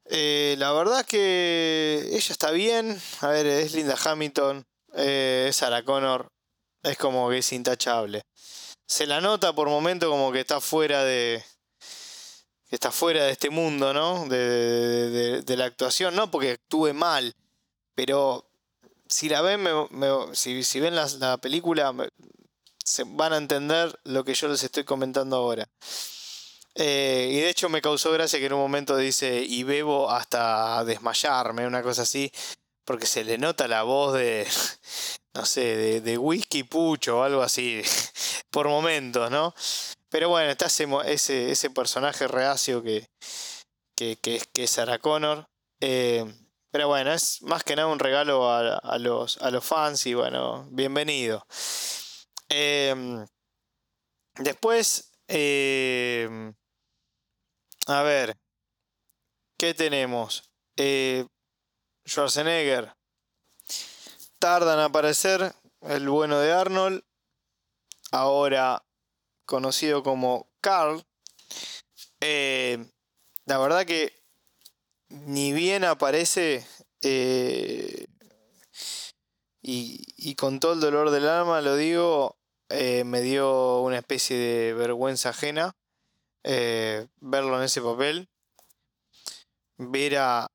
eh, 0.05 0.55
la 0.59 0.71
verdad 0.71 1.05
que 1.05 2.09
ella 2.11 2.31
está 2.31 2.51
bien. 2.51 2.99
A 3.21 3.27
ver, 3.29 3.45
es 3.47 3.73
Linda 3.73 3.97
Hamilton, 4.03 4.65
eh, 4.93 5.47
es 5.49 5.55
Sarah 5.57 5.83
Connor. 5.83 6.27
es 6.83 6.97
como 6.97 7.29
que 7.29 7.39
es 7.39 7.53
intachable. 7.53 8.23
Se 8.87 9.07
la 9.07 9.19
nota 9.19 9.53
por 9.53 9.69
momento 9.69 10.09
como 10.09 10.31
que 10.31 10.41
está 10.41 10.61
fuera 10.61 11.03
de. 11.03 11.43
está 12.69 12.91
fuera 12.91 13.23
de 13.25 13.31
este 13.31 13.49
mundo, 13.49 13.93
¿no? 13.93 14.27
De, 14.27 15.43
la 15.47 15.65
actuación, 15.65 16.15
no 16.15 16.29
porque 16.29 16.51
actúe 16.51 16.93
mal, 16.93 17.33
pero 17.95 18.47
si 19.07 19.29
la 19.29 19.41
ven, 19.41 19.65
si, 20.33 20.79
ven 20.79 20.95
la, 20.95 21.37
película, 21.37 21.93
se 22.83 23.03
van 23.05 23.33
a 23.33 23.37
entender 23.37 23.99
lo 24.03 24.23
que 24.23 24.35
yo 24.35 24.47
les 24.47 24.63
estoy 24.63 24.83
comentando 24.83 25.37
ahora. 25.37 25.67
Eh, 26.77 27.29
y 27.31 27.39
de 27.39 27.49
hecho 27.49 27.69
me 27.69 27.81
causó 27.81 28.11
gracia 28.11 28.37
que 28.37 28.47
en 28.47 28.53
un 28.53 28.59
momento 28.59 28.97
dice, 28.97 29.41
y 29.41 29.63
bebo 29.63 30.11
hasta 30.11 30.83
desmayarme, 30.83 31.65
una 31.65 31.81
cosa 31.81 32.01
así, 32.01 32.31
porque 32.85 33.05
se 33.05 33.23
le 33.23 33.37
nota 33.37 33.67
la 33.67 33.83
voz 33.83 34.13
de, 34.13 34.45
no 35.33 35.45
sé, 35.45 36.01
de, 36.01 36.17
whisky 36.17 36.63
pucho 36.63 37.19
o 37.19 37.23
algo 37.23 37.41
así, 37.41 37.81
por 38.51 38.67
momentos, 38.67 39.31
¿no? 39.31 39.53
Pero 40.09 40.29
bueno, 40.29 40.51
está 40.51 40.67
ese, 40.67 41.51
ese, 41.51 41.69
personaje 41.71 42.27
reacio 42.27 42.83
que, 42.83 43.07
que, 43.97 44.17
que, 44.21 44.63
es 44.63 44.71
Sarah 44.71 44.99
Connor. 44.99 45.45
Eh, 45.81 46.25
pero 46.71 46.87
bueno, 46.89 47.13
es 47.13 47.41
más 47.41 47.63
que 47.63 47.75
nada 47.75 47.87
un 47.87 47.99
regalo 47.99 48.51
a, 48.51 48.97
los, 48.97 49.37
a 49.37 49.49
los 49.49 49.63
fans 49.63 50.05
y 50.05 50.13
bueno, 50.13 50.67
bienvenido. 50.71 51.45
Em, 52.49 53.25
después, 54.37 55.11
a 57.85 58.01
ver, 58.01 58.37
¿qué 59.57 59.73
tenemos? 59.73 60.49
Eh, 60.75 61.25
Schwarzenegger. 62.07 62.93
Tardan 64.39 64.79
en 64.79 64.85
aparecer 64.85 65.55
el 65.81 66.09
bueno 66.09 66.39
de 66.39 66.51
Arnold, 66.51 67.03
ahora 68.11 68.83
conocido 69.45 70.03
como 70.03 70.49
Carl. 70.61 71.03
Eh, 72.21 72.83
la 73.45 73.57
verdad 73.59 73.85
que 73.85 74.13
ni 75.09 75.53
bien 75.53 75.83
aparece 75.83 76.67
eh, 77.01 78.07
y, 79.61 80.35
con 80.35 80.59
todo 80.59 80.73
el 80.73 80.79
dolor 80.79 81.11
del 81.11 81.27
alma 81.27 81.61
lo 81.61 81.75
digo, 81.75 82.37
me 82.69 83.21
dio 83.21 83.79
una 83.81 83.99
especie 83.99 84.37
de 84.37 84.73
vergüenza 84.73 85.29
ajena 85.29 85.75
verlo 87.19 87.57
en 87.57 87.63
ese 87.63 87.81
papel. 87.81 88.29
Ver 89.77 90.17
a, 90.17 90.47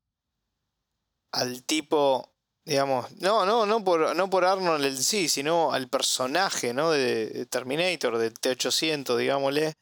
al 1.31 1.63
tipo, 1.63 2.33
digamos, 2.65 3.11
no, 3.19 3.45
no, 3.45 3.65
no 3.65 3.83
por, 3.83 4.15
no 4.15 4.29
por 4.29 4.45
Arnold 4.45 4.85
en 4.85 5.01
sí, 5.01 5.29
sino 5.29 5.71
al 5.71 5.89
personaje, 5.89 6.73
¿no? 6.73 6.91
De 6.91 7.45
Terminator, 7.47 8.17
del 8.17 8.33
T-800, 8.33 9.17
digámosle. 9.17 9.73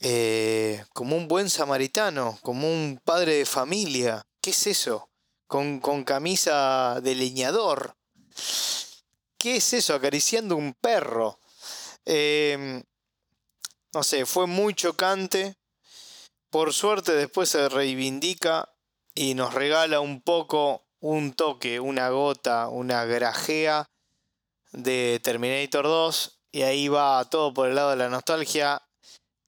Eh, 0.00 0.84
como 0.92 1.16
un 1.16 1.28
buen 1.28 1.48
samaritano, 1.48 2.38
como 2.42 2.70
un 2.70 3.00
padre 3.04 3.36
de 3.36 3.46
familia. 3.46 4.26
¿Qué 4.42 4.50
es 4.50 4.66
eso? 4.66 5.08
Con, 5.46 5.80
con 5.80 6.04
camisa 6.04 7.00
de 7.02 7.14
leñador. 7.14 7.96
¿Qué 9.38 9.56
es 9.56 9.72
eso? 9.72 9.94
Acariciando 9.94 10.56
un 10.56 10.74
perro. 10.74 11.38
Eh, 12.04 12.82
no 13.94 14.02
sé, 14.02 14.26
fue 14.26 14.46
muy 14.46 14.74
chocante. 14.74 15.56
Por 16.50 16.72
suerte 16.72 17.12
después 17.12 17.48
se 17.48 17.68
reivindica 17.68 18.74
y 19.14 19.34
nos 19.34 19.54
regala 19.54 20.00
un 20.00 20.20
poco, 20.20 20.84
un 21.00 21.32
toque, 21.32 21.80
una 21.80 22.10
gota, 22.10 22.68
una 22.68 23.04
grajea 23.04 23.86
de 24.72 25.20
Terminator 25.22 25.84
2 25.84 26.40
y 26.52 26.62
ahí 26.62 26.88
va 26.88 27.24
todo 27.30 27.54
por 27.54 27.68
el 27.68 27.76
lado 27.76 27.90
de 27.90 27.96
la 27.96 28.08
nostalgia. 28.08 28.82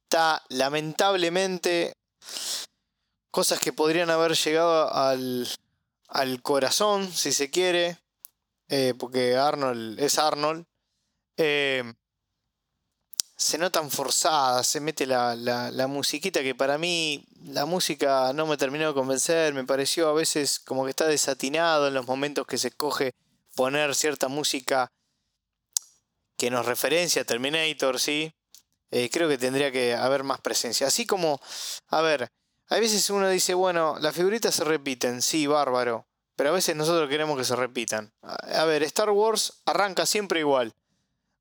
Está 0.04 0.42
lamentablemente 0.48 1.92
cosas 3.30 3.58
que 3.58 3.72
podrían 3.72 4.10
haber 4.10 4.34
llegado 4.34 4.92
al, 4.92 5.48
al 6.08 6.42
corazón, 6.42 7.12
si 7.12 7.32
se 7.32 7.50
quiere, 7.50 7.98
eh, 8.68 8.94
porque 8.98 9.36
Arnold 9.36 10.00
es 10.00 10.18
Arnold. 10.18 10.64
Eh, 11.36 11.84
se 13.36 13.58
notan 13.58 13.90
forzadas, 13.90 14.66
se 14.66 14.80
mete 14.80 15.06
la, 15.06 15.36
la, 15.36 15.86
musiquita 15.86 16.42
que 16.42 16.54
para 16.54 16.78
mí 16.78 17.26
la 17.44 17.66
música 17.66 18.32
no 18.32 18.46
me 18.46 18.56
terminó 18.56 18.88
de 18.88 18.94
convencer, 18.94 19.52
me 19.52 19.64
pareció 19.64 20.08
a 20.08 20.14
veces 20.14 20.58
como 20.58 20.84
que 20.84 20.90
está 20.90 21.06
desatinado 21.06 21.86
en 21.86 21.94
los 21.94 22.06
momentos 22.06 22.46
que 22.46 22.56
se 22.56 22.68
escoge 22.68 23.12
poner 23.54 23.94
cierta 23.94 24.28
música 24.28 24.90
que 26.38 26.50
nos 26.50 26.64
referencia 26.64 27.22
a 27.22 27.24
Terminator, 27.24 28.00
¿sí? 28.00 28.32
Eh, 28.90 29.10
creo 29.10 29.28
que 29.28 29.38
tendría 29.38 29.70
que 29.70 29.94
haber 29.94 30.22
más 30.22 30.40
presencia. 30.40 30.86
Así 30.86 31.06
como, 31.06 31.40
a 31.88 32.00
ver, 32.00 32.28
a 32.68 32.76
veces 32.78 33.10
uno 33.10 33.28
dice, 33.28 33.54
bueno, 33.54 33.96
las 34.00 34.14
figuritas 34.14 34.54
se 34.54 34.64
repiten, 34.64 35.20
sí, 35.20 35.46
bárbaro, 35.46 36.06
pero 36.36 36.50
a 36.50 36.52
veces 36.52 36.74
nosotros 36.74 37.08
queremos 37.08 37.36
que 37.36 37.44
se 37.44 37.56
repitan. 37.56 38.12
A 38.22 38.64
ver, 38.64 38.82
Star 38.84 39.10
Wars 39.10 39.60
arranca 39.66 40.06
siempre 40.06 40.40
igual. 40.40 40.74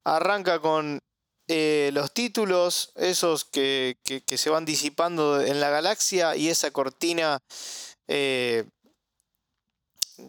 Arranca 0.04 0.60
con 0.60 1.00
eh, 1.48 1.92
los 1.94 2.12
títulos, 2.12 2.92
esos 2.96 3.46
que, 3.46 3.98
se 4.26 4.50
van 4.50 4.66
disipando 4.66 5.42
en 5.42 5.60
la 5.60 5.70
galaxia 5.70 6.36
y 6.36 6.50
esa 6.50 6.72
cortina 6.72 7.40
eh, 8.08 8.66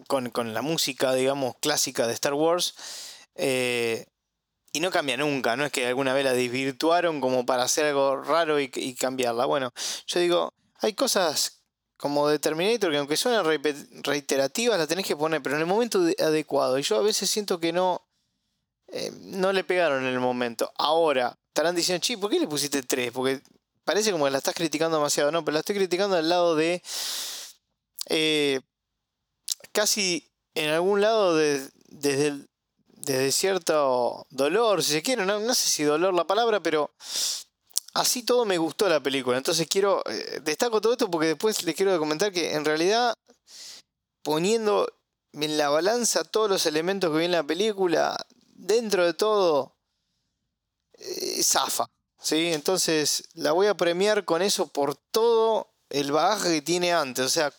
con, 0.07 0.53
la 0.53 0.61
música, 0.61 1.13
digamos, 1.13 1.55
clásica 1.59 2.05
de 2.05 2.13
Star 2.13 2.33
Wars. 2.33 2.75
Eh, 3.35 4.05
y 4.73 4.79
no 4.79 4.91
cambia 4.91 5.17
nunca, 5.17 5.55
no 5.55 5.65
es 5.65 5.71
que 5.71 5.87
alguna 5.87 6.13
vez 6.13 6.23
la 6.23 6.33
desvirtuaron 6.33 7.19
como 7.19 7.45
para 7.45 7.63
hacer 7.63 7.85
algo 7.85 8.21
raro 8.21 8.59
y, 8.59 8.69
cambiarla. 8.95 9.45
Bueno, 9.45 9.71
yo 10.05 10.19
digo, 10.19 10.53
hay 10.81 10.93
cosas 10.93 11.63
como 11.97 12.27
de 12.27 12.37
Terminator 12.37 12.91
que 12.91 12.97
aunque 12.97 13.17
suenan 13.17 13.43
reiterativas, 14.03 14.77
las 14.77 14.87
tenés 14.87 15.07
que 15.07 15.15
poner, 15.15 15.41
pero 15.41 15.55
en 15.55 15.61
el 15.61 15.67
momento 15.67 15.99
adecuado. 16.19 16.77
Y 16.77 16.83
yo 16.83 16.97
a 16.97 17.01
veces 17.01 17.27
siento 17.27 17.59
que 17.59 17.73
no, 17.73 18.06
eh, 18.89 19.11
no 19.21 19.51
le 19.51 19.63
pegaron 19.63 20.05
en 20.05 20.13
el 20.13 20.19
momento. 20.19 20.71
Ahora, 20.77 21.37
estarán 21.49 21.75
diciendo, 21.75 22.01
chi, 22.01 22.17
¿por 22.17 22.29
qué 22.29 22.39
le 22.39 22.47
pusiste 22.47 22.83
3? 22.83 23.11
Porque 23.11 23.41
parece 23.83 24.11
como 24.11 24.25
que 24.25 24.31
la 24.31 24.37
estás 24.37 24.53
criticando 24.53 24.97
demasiado. 24.97 25.31
No, 25.31 25.43
pero 25.43 25.53
la 25.53 25.59
estoy 25.59 25.75
criticando 25.75 26.15
al 26.15 26.29
lado 26.29 26.55
de. 26.55 26.81
Eh, 28.09 28.61
casi 29.71 30.29
en 30.55 30.69
algún 30.69 31.01
lado 31.01 31.35
de, 31.35 31.69
desde, 31.87 32.45
desde 32.87 33.31
cierto 33.31 34.25
dolor, 34.29 34.83
si 34.83 34.93
se 34.93 35.01
quiere. 35.01 35.25
No, 35.25 35.39
no, 35.39 35.53
sé 35.53 35.69
si 35.69 35.83
dolor 35.83 36.13
la 36.13 36.27
palabra, 36.27 36.61
pero. 36.61 36.91
Así 37.93 38.21
todo 38.21 38.45
me 38.45 38.59
gustó 38.59 38.87
la 38.87 38.99
película. 39.01 39.37
Entonces 39.37 39.67
quiero. 39.67 40.03
Eh, 40.09 40.41
destaco 40.43 40.81
todo 40.81 40.93
esto 40.93 41.09
porque 41.09 41.29
después 41.29 41.63
les 41.63 41.75
quiero 41.75 41.97
comentar 41.99 42.31
que 42.31 42.53
en 42.53 42.65
realidad. 42.65 43.13
Poniendo 44.21 44.91
en 45.31 45.57
la 45.57 45.69
balanza 45.69 46.25
todos 46.25 46.49
los 46.49 46.65
elementos 46.65 47.11
que 47.11 47.19
vi 47.19 47.25
en 47.25 47.31
la 47.31 47.43
película, 47.43 48.17
dentro 48.57 49.05
de 49.05 49.13
todo, 49.13 49.75
eh, 50.93 51.41
zafa. 51.43 51.87
¿sí? 52.19 52.51
Entonces 52.53 53.29
la 53.33 53.51
voy 53.51 53.67
a 53.67 53.77
premiar 53.77 54.25
con 54.25 54.41
eso 54.41 54.67
por 54.67 54.95
todo 54.95 55.69
el 55.89 56.11
bagaje 56.11 56.55
que 56.55 56.61
tiene 56.61 56.93
antes. 56.93 57.25
O 57.25 57.29
sea, 57.29 57.53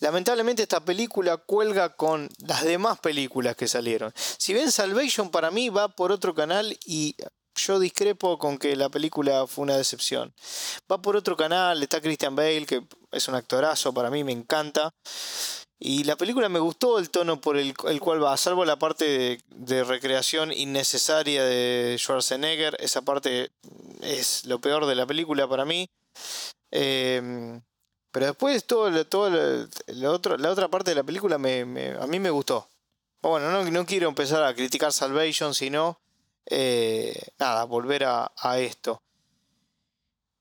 lamentablemente 0.00 0.62
esta 0.62 0.80
película 0.84 1.36
cuelga 1.36 1.94
con 1.96 2.28
las 2.46 2.64
demás 2.64 2.98
películas 3.00 3.56
que 3.56 3.68
salieron. 3.68 4.12
Si 4.16 4.54
ven 4.54 4.72
Salvation 4.72 5.30
para 5.30 5.50
mí 5.50 5.68
va 5.68 5.88
por 5.88 6.12
otro 6.12 6.34
canal 6.34 6.78
y 6.86 7.16
yo 7.54 7.80
discrepo 7.80 8.38
con 8.38 8.56
que 8.56 8.76
la 8.76 8.88
película 8.88 9.46
fue 9.46 9.64
una 9.64 9.76
decepción. 9.76 10.32
Va 10.90 11.02
por 11.02 11.16
otro 11.16 11.36
canal, 11.36 11.82
está 11.82 12.00
Christian 12.00 12.36
Bale, 12.36 12.64
que 12.64 12.86
es 13.10 13.28
un 13.28 13.34
actorazo, 13.34 13.92
para 13.92 14.10
mí 14.10 14.22
me 14.22 14.32
encanta. 14.32 14.94
Y 15.80 16.04
la 16.04 16.16
película 16.16 16.48
me 16.48 16.58
gustó 16.58 16.98
el 16.98 17.10
tono 17.10 17.40
por 17.40 17.56
el, 17.56 17.74
cual 17.74 18.22
va, 18.22 18.36
salvo 18.36 18.64
la 18.64 18.78
parte 18.78 19.40
de, 19.48 19.84
recreación 19.84 20.52
innecesaria 20.52 21.44
de 21.44 21.96
Schwarzenegger, 21.98 22.76
esa 22.80 23.02
parte 23.02 23.52
es 24.02 24.44
lo 24.46 24.60
peor 24.60 24.86
de 24.86 24.96
la 24.96 25.06
película 25.06 25.48
para 25.48 25.64
mí. 25.64 25.88
Em, 26.72 27.62
pero 28.10 28.26
después 28.26 28.64
todo, 28.64 29.06
todo 29.06 29.30
la 29.86 30.10
otra 30.10 30.68
parte 30.68 30.90
de 30.90 30.96
la 30.96 31.04
película 31.04 31.36
a 31.36 31.38
mí 31.38 31.64
me 32.18 32.30
gustó. 32.30 32.68
Bueno, 33.22 33.50
no, 33.50 33.68
no 33.70 33.86
quiero 33.86 34.08
empezar 34.08 34.42
a 34.44 34.54
criticar 34.54 34.92
Salvation, 34.92 35.54
sino 35.54 36.00
eh, 36.46 37.20
nada, 37.38 37.64
volver 37.64 38.04
a, 38.04 38.32
a 38.36 38.58
esto. 38.58 39.02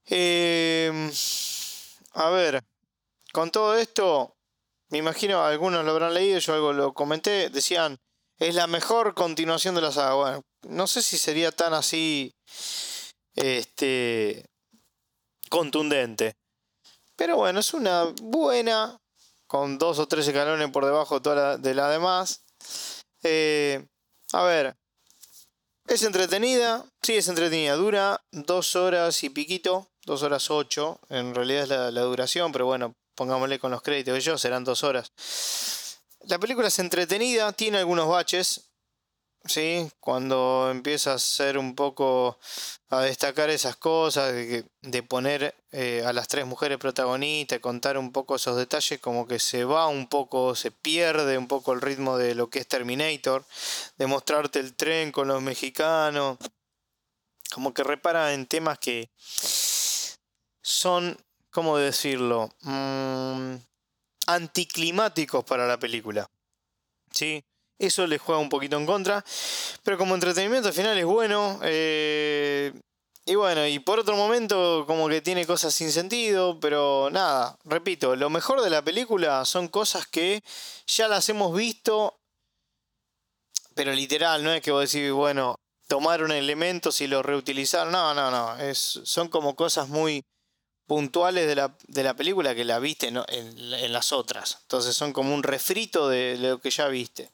Em, 0.06 1.12
a 2.14 2.30
ver, 2.30 2.64
con 3.34 3.52
todo 3.52 3.76
esto, 3.76 4.37
me 4.90 5.00
imagino 5.00 5.44
algunos 5.44 5.84
lo 5.84 5.92
habrán 5.92 6.14
leído, 6.14 6.40
yo 6.40 6.54
algo 6.54 6.74
lo 6.74 6.94
comenté, 6.94 7.50
decían, 7.50 7.98
es 8.40 8.56
la 8.56 8.68
mejor 8.68 9.14
continuación 9.14 9.76
de 9.76 9.82
la 9.82 9.92
saga. 9.92 10.14
Bueno, 10.14 10.42
no 10.68 10.88
sé 10.88 11.02
si 11.02 11.18
sería 11.18 11.52
tan 11.52 11.74
así 11.74 12.34
este 13.36 14.46
contundente. 15.50 16.36
Pero 17.16 17.38
bueno, 17.38 17.60
es 17.60 17.74
una 17.74 18.06
buena, 18.22 18.98
con 19.48 19.78
dos 19.78 20.00
o 20.00 20.08
tres 20.08 20.28
escalones 20.28 20.70
por 20.72 20.86
debajo 20.86 21.20
de, 21.20 21.36
la, 21.36 21.58
de 21.58 21.74
la 21.74 21.90
demás. 21.90 22.44
Eh, 23.24 23.86
a 24.34 24.44
ver, 24.44 24.76
Es 25.88 26.04
entretenida, 26.04 26.86
sí 27.02 27.14
es 27.16 27.30
entretenida, 27.30 27.76
dura 27.76 28.22
dos 28.32 28.76
horas 28.76 29.24
y 29.24 29.30
piquito, 29.30 29.88
dos 30.06 30.22
horas 30.22 30.52
ocho, 30.52 31.00
en 31.10 31.34
realidad 31.34 31.64
es 31.64 31.70
la 31.70 32.02
duración, 32.02 32.52
pero 32.52 32.66
bueno, 32.66 32.94
pongámosle 33.18 33.60
con 33.60 33.72
los 33.72 33.82
créditos 33.82 34.14
de 34.14 34.20
ellos, 34.20 34.40
serán 34.40 34.64
dos 34.64 34.84
horas. 34.84 35.12
La 36.22 36.40
película 36.40 36.68
es 36.68 36.80
entretenida, 36.80 37.52
tiene 37.52 37.80
algunos 37.80 38.08
baches, 38.08 38.70
¿sí? 39.44 39.90
Cuando 40.00 40.70
empieza 40.72 41.14
a 41.14 41.20
ser 41.20 41.58
un 41.58 41.74
poco 41.74 42.38
a 42.90 43.02
destacar 43.02 43.50
esas 43.50 43.76
cosas, 43.76 44.34
de, 44.34 45.04
poner 45.04 45.56
eh, 45.72 46.04
a 46.06 46.14
las 46.14 46.28
tres 46.28 46.46
mujeres 46.46 46.78
protagonistas, 46.78 47.60
contar 47.60 47.98
un 47.98 48.12
poco 48.12 48.36
esos 48.36 48.56
detalles, 48.56 49.00
como 49.00 49.28
que 49.28 49.40
se 49.40 49.66
va 49.66 49.88
un 49.88 50.08
poco, 50.08 50.56
se 50.56 50.70
pierde 50.72 51.38
un 51.38 51.48
poco 51.48 51.74
el 51.74 51.82
ritmo 51.82 52.18
de 52.18 52.36
lo 52.36 52.50
que 52.50 52.60
es 52.60 52.68
Terminator, 52.68 53.46
de 53.98 54.08
mostrarte 54.08 54.60
el 54.60 54.76
tren 54.76 55.12
con 55.12 55.28
los 55.28 55.42
mexicanos, 55.42 56.38
como 57.52 57.74
que 57.74 57.84
repara 57.84 58.34
en 58.34 58.46
temas 58.46 58.78
que 58.78 59.10
son, 60.62 61.18
¿cómo 61.58 61.80
decirlo? 61.80 62.52
Mm, 62.62 63.56
anticlimáticos 64.28 65.44
para 65.44 65.66
la 65.66 65.80
película. 65.80 66.30
¿Sí? 67.10 67.44
Eso 67.80 68.06
le 68.06 68.20
juega 68.20 68.40
un 68.40 68.48
poquito 68.48 68.78
en 68.78 68.86
contra. 68.86 69.26
Pero 69.82 69.98
como 69.98 70.14
entretenimiento 70.14 70.68
al 70.68 70.76
final 70.76 70.96
es 71.00 71.06
bueno. 71.06 71.60
Eh, 71.64 72.80
y 73.26 73.34
bueno, 73.34 73.66
y 73.66 73.80
por 73.80 73.98
otro 73.98 74.16
momento 74.16 74.84
como 74.86 75.10
que 75.10 75.22
tiene 75.22 75.48
cosas 75.48 75.74
sin 75.74 75.92
sentido. 75.92 76.60
Pero 76.60 77.10
nada, 77.12 77.58
repito, 77.66 78.16
lo 78.16 78.30
mejor 78.30 78.62
de 78.62 78.70
la 78.70 78.84
película 78.84 79.44
son 79.44 79.68
cosas 79.68 80.06
que 80.06 80.44
ya 80.86 81.08
las 81.08 81.28
hemos 81.30 81.56
visto. 81.56 82.20
Pero 83.74 83.94
literal, 83.94 84.44
no 84.44 84.54
es 84.54 84.62
que 84.62 84.70
vos 84.70 84.92
decís, 84.92 85.12
bueno, 85.12 85.56
tomaron 85.88 86.32
elementos 86.32 87.02
y 87.02 87.08
los 87.08 87.26
reutilizaron. 87.26 87.92
No, 87.92 88.14
no, 88.14 88.30
no. 88.30 88.60
Es, 88.60 89.00
son 89.06 89.28
como 89.28 89.56
cosas 89.56 89.90
muy 89.90 90.24
puntuales 90.88 91.48
de 91.48 91.56
la, 91.56 91.76
de 91.88 92.04
la 92.04 92.16
película 92.16 92.56
que 92.56 92.64
la 92.66 92.80
viste 92.80 93.10
en, 93.10 93.18
en, 93.28 93.94
las 93.94 94.14
otras. 94.14 94.60
Entonces 94.64 94.96
son 94.96 95.14
como 95.14 95.36
un 95.36 95.44
refrito 95.44 96.08
de, 96.08 96.38
lo 96.40 96.60
que 96.60 96.72
ya 96.72 96.88
viste. 96.88 97.30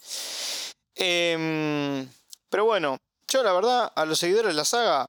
Em, 0.95 2.09
pero 2.49 2.65
bueno, 2.65 2.97
yo 3.27 3.43
la 3.43 3.53
verdad, 3.53 3.93
a 3.95 4.05
los 4.05 4.19
seguidores 4.19 4.49
de 4.49 4.55
la 4.55 4.65
saga, 4.65 5.07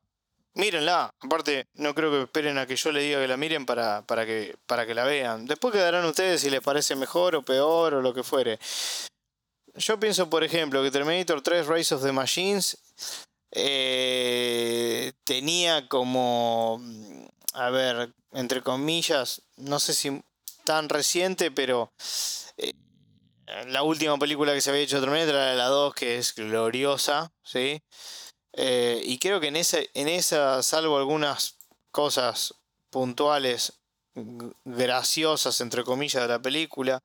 mírenla. 0.54 1.11
Aparte, 1.20 1.66
no 1.74 1.94
creo 1.94 2.11
que 2.11 2.22
esperen 2.22 2.59
a 2.59 2.66
que 2.66 2.76
yo 2.76 2.92
le 2.92 3.02
diga 3.02 3.20
que 3.20 3.28
la 3.28 3.37
miren 3.37 3.64
para, 3.66 4.02
para, 4.02 4.26
que, 4.26 4.57
para 4.66 4.87
que 4.87 4.94
la 4.94 5.04
vean. 5.04 5.46
Después 5.46 5.72
quedarán 5.72 6.04
ustedes 6.04 6.42
si 6.42 6.50
les 6.50 6.61
parece 6.61 6.96
mejor 6.96 7.35
o 7.35 7.44
peor 7.44 7.94
o 7.94 8.02
lo 8.02 8.12
que 8.12 8.22
fuere. 8.22 8.59
Yo 9.76 9.98
pienso, 9.98 10.30
por 10.30 10.44
ejemplo, 10.44 10.83
que 10.83 10.90
Terminator 10.90 11.42
3 11.42 11.66
Rise 11.66 11.94
of 11.94 12.02
the 12.02 12.12
Machines 12.12 12.76
eh, 13.50 15.12
tenía 15.24 15.88
como 15.88 16.80
a 17.55 17.71
ver, 17.71 18.12
entre 18.33 18.62
comillas, 18.62 19.43
no 19.57 19.79
sé 19.79 19.95
si 19.95 20.23
tan 20.64 20.88
reciente, 20.88 21.51
pero 21.51 21.93
eh, 22.57 22.73
la 23.67 23.83
última 23.83 24.19
película 24.19 24.53
que 24.53 24.61
se 24.61 24.71
había 24.71 24.83
hecho 24.83 25.01
Terminator 25.01 25.35
era 25.35 25.55
la 25.55 25.67
2, 25.67 25.95
que 25.95 26.19
es 26.19 26.35
gloriosa, 26.35 27.33
¿sí? 27.43 27.81
Eh, 28.53 29.03
y 29.05 29.19
creo 29.19 29.40
que 29.40 29.49
en 29.49 29.57
esa, 29.57 29.79
en 29.95 30.09
esa, 30.09 30.62
salvo 30.62 30.99
algunas 30.99 31.59
cosas 31.90 32.55
puntuales, 32.90 33.75
graciosas, 34.64 35.61
entre 35.61 35.85
comillas, 35.85 36.23
de 36.23 36.29
la 36.29 36.43
película, 36.43 37.03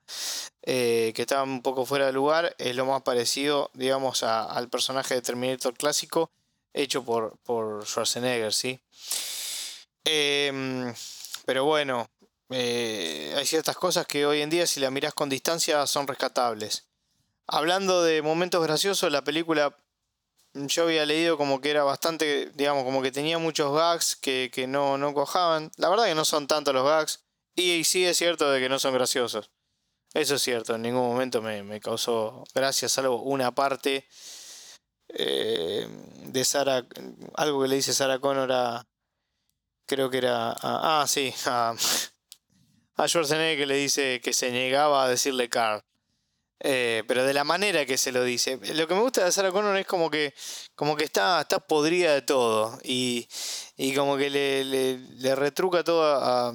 eh, 0.63 1.11
que 1.15 1.23
estaban 1.23 1.49
un 1.49 1.61
poco 1.61 1.85
fuera 1.85 2.05
de 2.07 2.13
lugar, 2.13 2.55
es 2.59 2.75
lo 2.75 2.85
más 2.85 3.01
parecido, 3.01 3.71
digamos, 3.73 4.23
al 4.23 4.69
personaje 4.69 5.15
de 5.15 5.21
Terminator 5.21 5.75
clásico, 5.75 6.31
hecho 6.73 7.03
por, 7.03 7.37
por 7.39 7.85
Schwarzenegger, 7.85 8.53
¿sí? 8.53 8.79
Em, 10.11 10.91
pero 11.45 11.65
bueno, 11.65 12.09
eh, 12.49 13.31
hay 13.37 13.45
ciertas 13.45 13.77
cosas 13.77 14.07
que 14.07 14.25
hoy 14.25 14.41
en 14.41 14.49
día 14.49 14.65
si 14.65 14.79
la 14.79 14.89
miras 14.89 15.13
con 15.13 15.29
distancia 15.29 15.85
son 15.85 16.07
rescatables. 16.07 16.87
Hablando 17.45 18.01
de 18.01 18.23
momentos 18.23 18.63
graciosos, 18.63 19.11
la 19.11 19.23
película 19.23 19.77
yo 20.53 20.83
había 20.83 21.05
leído 21.05 21.37
como 21.37 21.61
que 21.61 21.69
era 21.69 21.83
bastante, 21.83 22.49
digamos, 22.55 22.85
como 22.85 23.03
que 23.03 23.11
tenía 23.11 23.37
muchos 23.37 23.71
gags 23.71 24.15
que, 24.15 24.65
no, 24.67 24.97
no 24.97 25.13
cojaban. 25.13 25.71
La 25.77 25.89
verdad 25.89 26.05
que 26.05 26.15
no 26.15 26.25
son 26.25 26.47
tantos 26.47 26.73
los 26.73 26.85
gags. 26.85 27.23
Y, 27.55 27.83
sí 27.83 28.03
es 28.03 28.17
cierto 28.17 28.49
de 28.49 28.59
que 28.59 28.69
no 28.69 28.79
son 28.79 28.95
graciosos. 28.95 29.51
Eso 30.15 30.35
es 30.35 30.41
cierto, 30.41 30.73
en 30.73 30.81
ningún 30.81 31.07
momento 31.07 31.39
me, 31.43 31.79
causó 31.79 32.43
gracia, 32.55 32.89
salvo 32.89 33.21
una 33.21 33.53
parte 33.53 34.07
eh, 35.09 35.87
de 36.25 36.45
Sarah, 36.45 36.87
algo 37.35 37.61
que 37.61 37.67
le 37.67 37.75
dice 37.75 37.93
Sarah 37.93 38.17
Connor 38.17 38.51
a, 38.51 38.88
creo 39.89 40.09
que 40.09 40.19
era. 40.19 40.55
ah, 40.61 41.05
sí, 41.07 41.33
a, 41.47 41.73
a 42.95 43.07
Schwarzenegger 43.07 43.57
que 43.57 43.65
le 43.65 43.75
dice 43.75 44.21
que 44.23 44.31
se 44.31 44.51
negaba 44.51 45.03
a 45.03 45.09
decirle 45.09 45.49
Carl. 45.49 45.81
Eh, 46.61 47.03
pero 47.07 47.23
de 47.23 47.33
la 47.33 47.45
manera 47.45 47.85
que 47.85 47.97
se 47.97 48.11
lo 48.11 48.23
dice. 48.23 48.59
Lo 48.75 48.87
que 48.87 48.93
me 48.93 49.01
gusta 49.01 49.23
de 49.23 49.31
Sarah 49.31 49.51
Connor 49.51 49.77
es 49.77 49.87
como 49.87 50.09
que, 50.11 50.33
como 50.75 50.95
que 50.95 51.05
está, 51.05 51.41
está 51.41 51.59
podrida 51.59 52.13
de 52.13 52.21
todo. 52.21 52.77
Y, 52.83 53.27
y 53.77 53.95
como 53.95 54.17
que 54.17 54.29
le, 54.29 54.63
le, 54.65 55.35
retruca 55.35 55.83
todo 55.83 56.03
a, 56.03 56.53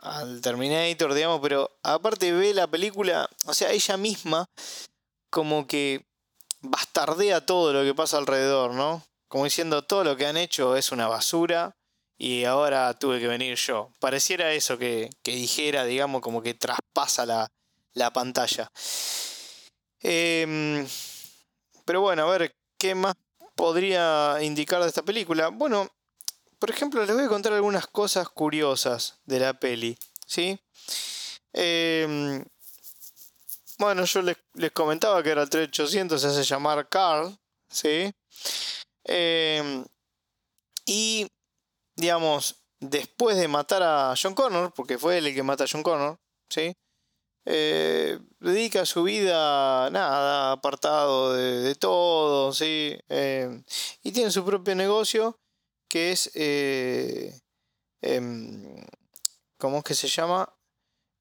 al 0.00 0.40
Terminator, 0.42 1.14
digamos. 1.14 1.40
Pero 1.40 1.78
aparte 1.82 2.32
ve 2.32 2.52
la 2.52 2.66
película, 2.66 3.30
o 3.46 3.54
sea, 3.54 3.70
ella 3.70 3.96
misma 3.96 4.46
como 5.30 5.66
que 5.66 6.04
bastardea 6.60 7.46
todo 7.46 7.72
lo 7.72 7.84
que 7.84 7.94
pasa 7.94 8.18
alrededor, 8.18 8.74
¿no? 8.74 9.02
Como 9.36 9.44
diciendo 9.44 9.84
todo 9.84 10.02
lo 10.02 10.16
que 10.16 10.24
han 10.24 10.38
hecho 10.38 10.78
es 10.78 10.92
una 10.92 11.08
basura 11.08 11.76
y 12.16 12.44
ahora 12.44 12.94
tuve 12.94 13.20
que 13.20 13.28
venir 13.28 13.54
yo. 13.58 13.92
Pareciera 14.00 14.50
eso 14.54 14.78
que, 14.78 15.10
dijera, 15.24 15.84
digamos, 15.84 16.22
como 16.22 16.40
que 16.40 16.54
traspasa 16.54 17.50
la, 17.92 18.12
pantalla. 18.14 18.72
Em, 20.00 20.86
pero 21.84 22.00
bueno, 22.00 22.22
a 22.22 22.30
ver, 22.30 22.56
¿qué 22.78 22.94
más 22.94 23.14
podría 23.54 24.38
indicar 24.40 24.80
de 24.80 24.88
esta 24.88 25.02
película? 25.02 25.48
Bueno, 25.48 25.86
por 26.58 26.70
ejemplo, 26.70 27.04
les 27.04 27.14
voy 27.14 27.26
a 27.26 27.28
contar 27.28 27.52
algunas 27.52 27.86
cosas 27.88 28.30
curiosas 28.30 29.18
de 29.26 29.40
la 29.40 29.52
peli, 29.52 29.98
¿sí? 30.26 30.58
Em, 31.52 32.42
bueno, 33.76 34.02
yo 34.06 34.22
les, 34.22 34.38
les, 34.54 34.72
comentaba 34.72 35.22
que 35.22 35.28
era 35.28 35.42
el 35.42 35.50
3800, 35.50 36.22
se 36.22 36.26
hace 36.26 36.42
llamar 36.42 36.88
Carl, 36.88 37.38
¿sí? 37.68 38.14
Em, 39.06 39.84
y, 40.84 41.26
digamos, 41.96 42.56
después 42.80 43.36
de 43.36 43.48
matar 43.48 43.82
a 43.82 44.14
John 44.20 44.34
Connor, 44.34 44.72
porque 44.74 44.98
fue 44.98 45.18
él 45.18 45.26
el 45.28 45.34
que 45.34 45.42
mata 45.42 45.64
a 45.64 45.68
John 45.70 45.82
Connor, 45.82 46.18
¿sí? 46.50 46.72
Eh, 47.46 48.18
dedica 48.40 48.84
su 48.84 49.04
vida, 49.04 49.88
nada, 49.90 50.52
apartado 50.52 51.34
de, 51.34 51.74
todo, 51.76 52.52
¿sí? 52.52 52.98
Em, 53.08 53.64
y 54.02 54.12
tiene 54.12 54.30
su 54.32 54.44
propio 54.44 54.74
negocio 54.74 55.38
que 55.88 56.12
es, 56.12 56.30
eh, 56.34 57.38
em, 58.02 58.84
¿cómo 59.58 59.78
es 59.78 59.84
que 59.84 59.94
se 59.94 60.08
llama? 60.08 60.52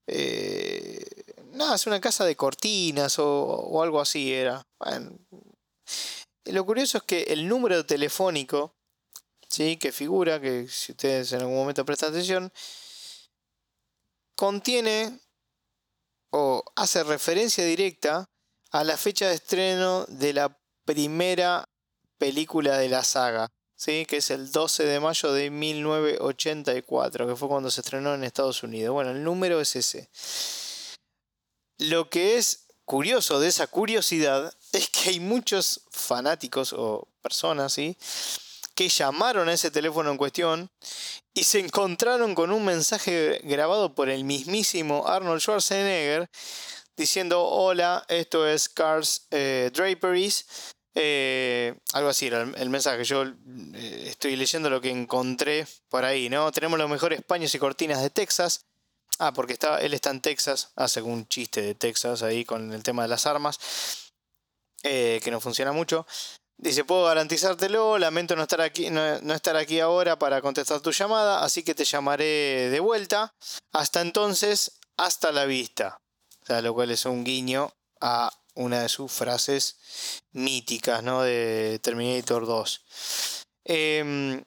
Eh, 0.07 1.05
nada, 1.53 1.75
es 1.75 1.87
una 1.87 2.01
casa 2.01 2.25
de 2.25 2.35
cortinas 2.35 3.19
o, 3.19 3.25
o 3.27 3.83
algo 3.83 4.01
así 4.01 4.33
era. 4.33 4.63
Bueno, 4.79 5.17
lo 6.45 6.65
curioso 6.65 6.99
es 6.99 7.03
que 7.03 7.23
el 7.23 7.47
número 7.47 7.85
telefónico, 7.85 8.75
¿sí? 9.49 9.77
que 9.77 9.91
figura, 9.91 10.39
que 10.39 10.67
si 10.67 10.91
ustedes 10.91 11.31
en 11.33 11.41
algún 11.41 11.55
momento 11.55 11.85
prestan 11.85 12.09
atención, 12.09 12.51
contiene 14.35 15.19
o 16.31 16.63
hace 16.75 17.03
referencia 17.03 17.63
directa 17.63 18.29
a 18.71 18.83
la 18.83 18.97
fecha 18.97 19.29
de 19.29 19.35
estreno 19.35 20.05
de 20.07 20.33
la 20.33 20.59
primera 20.83 21.69
película 22.17 22.77
de 22.77 22.89
la 22.89 23.03
saga, 23.03 23.51
¿sí? 23.75 24.05
que 24.05 24.17
es 24.17 24.31
el 24.31 24.51
12 24.51 24.83
de 24.83 24.99
mayo 24.99 25.31
de 25.31 25.49
1984, 25.49 27.27
que 27.27 27.35
fue 27.35 27.47
cuando 27.47 27.71
se 27.71 27.81
estrenó 27.81 28.13
en 28.13 28.23
Estados 28.23 28.63
Unidos. 28.63 28.93
Bueno, 28.93 29.11
el 29.11 29.23
número 29.23 29.61
es 29.61 29.75
ese. 29.75 30.09
Lo 31.77 32.09
que 32.09 32.37
es 32.37 32.64
curioso 32.85 33.39
de 33.39 33.47
esa 33.47 33.67
curiosidad 33.67 34.53
es 34.71 34.89
que 34.89 35.09
hay 35.09 35.19
muchos 35.19 35.81
fanáticos 35.91 36.73
o 36.73 37.07
personas 37.21 37.73
¿sí? 37.73 37.97
que 38.75 38.89
llamaron 38.89 39.49
a 39.49 39.53
ese 39.53 39.71
teléfono 39.71 40.11
en 40.11 40.17
cuestión 40.17 40.69
y 41.33 41.43
se 41.43 41.59
encontraron 41.59 42.35
con 42.35 42.51
un 42.51 42.63
mensaje 42.63 43.41
grabado 43.43 43.93
por 43.93 44.09
el 44.09 44.23
mismísimo 44.23 45.07
Arnold 45.07 45.41
Schwarzenegger 45.41 46.29
diciendo 46.95 47.43
hola, 47.43 48.05
esto 48.07 48.47
es 48.47 48.69
Cars 48.69 49.27
eh, 49.31 49.71
Draperies. 49.73 50.45
Eh, 50.97 51.75
algo 51.91 52.09
así 52.09 52.27
era 52.27 52.41
el, 52.41 52.69
mensaje. 52.69 53.03
Yo 53.03 53.25
eh, 53.25 54.05
estoy 54.07 54.37
leyendo 54.37 54.69
lo 54.69 54.79
que 54.79 54.89
encontré 54.89 55.67
por 55.89 56.05
ahí, 56.05 56.29
¿no? 56.29 56.49
Tenemos 56.53 56.79
los 56.79 56.89
mejores 56.89 57.21
paños 57.21 57.53
y 57.53 57.59
cortinas 57.59 58.01
de 58.01 58.09
Texas. 58.09 58.65
Ah, 59.19 59.33
porque 59.33 59.53
está, 59.53 59.79
él 59.79 59.93
está 59.93 60.09
en 60.09 60.21
Texas, 60.21 60.71
hace 60.75 61.01
un 61.01 61.27
chiste 61.27 61.61
de 61.61 61.75
Texas 61.75 62.21
ahí 62.21 62.43
con 62.43 62.73
el 62.73 62.83
tema 62.83 63.03
de 63.03 63.07
las 63.07 63.25
armas, 63.25 63.59
eh, 64.83 65.21
que 65.23 65.31
no 65.31 65.39
funciona 65.39 65.71
mucho. 65.71 66.05
Dice, 66.57 66.85
puedo 66.85 67.05
garantizártelo, 67.05 67.97
lamento 67.97 68.35
no 68.35 68.43
estar 68.43 68.61
aquí, 68.61 68.89
no, 68.89 69.33
estar 69.33 69.57
aquí 69.57 69.79
ahora 69.81 70.17
para 70.17 70.41
contestar 70.41 70.79
tu 70.79 70.91
llamada, 70.91 71.43
así 71.43 71.63
que 71.63 71.75
te 71.75 71.83
llamaré 71.83 72.69
de 72.69 72.79
vuelta. 72.79 73.33
Hasta 73.73 74.01
entonces, 74.01 74.79
hasta 74.97 75.31
la 75.31 75.45
vista. 75.45 75.99
O 76.41 76.45
sea, 76.45 76.61
lo 76.61 76.73
cual 76.73 76.91
es 76.91 77.05
un 77.05 77.23
guiño 77.23 77.73
a 77.99 78.31
una 78.53 78.81
de 78.81 78.89
sus 78.89 79.11
frases 79.11 79.77
míticas, 80.31 81.03
¿no? 81.03 81.23
De 81.23 81.79
Terminator 81.81 82.45
2. 82.45 82.85
Em, 83.65 84.43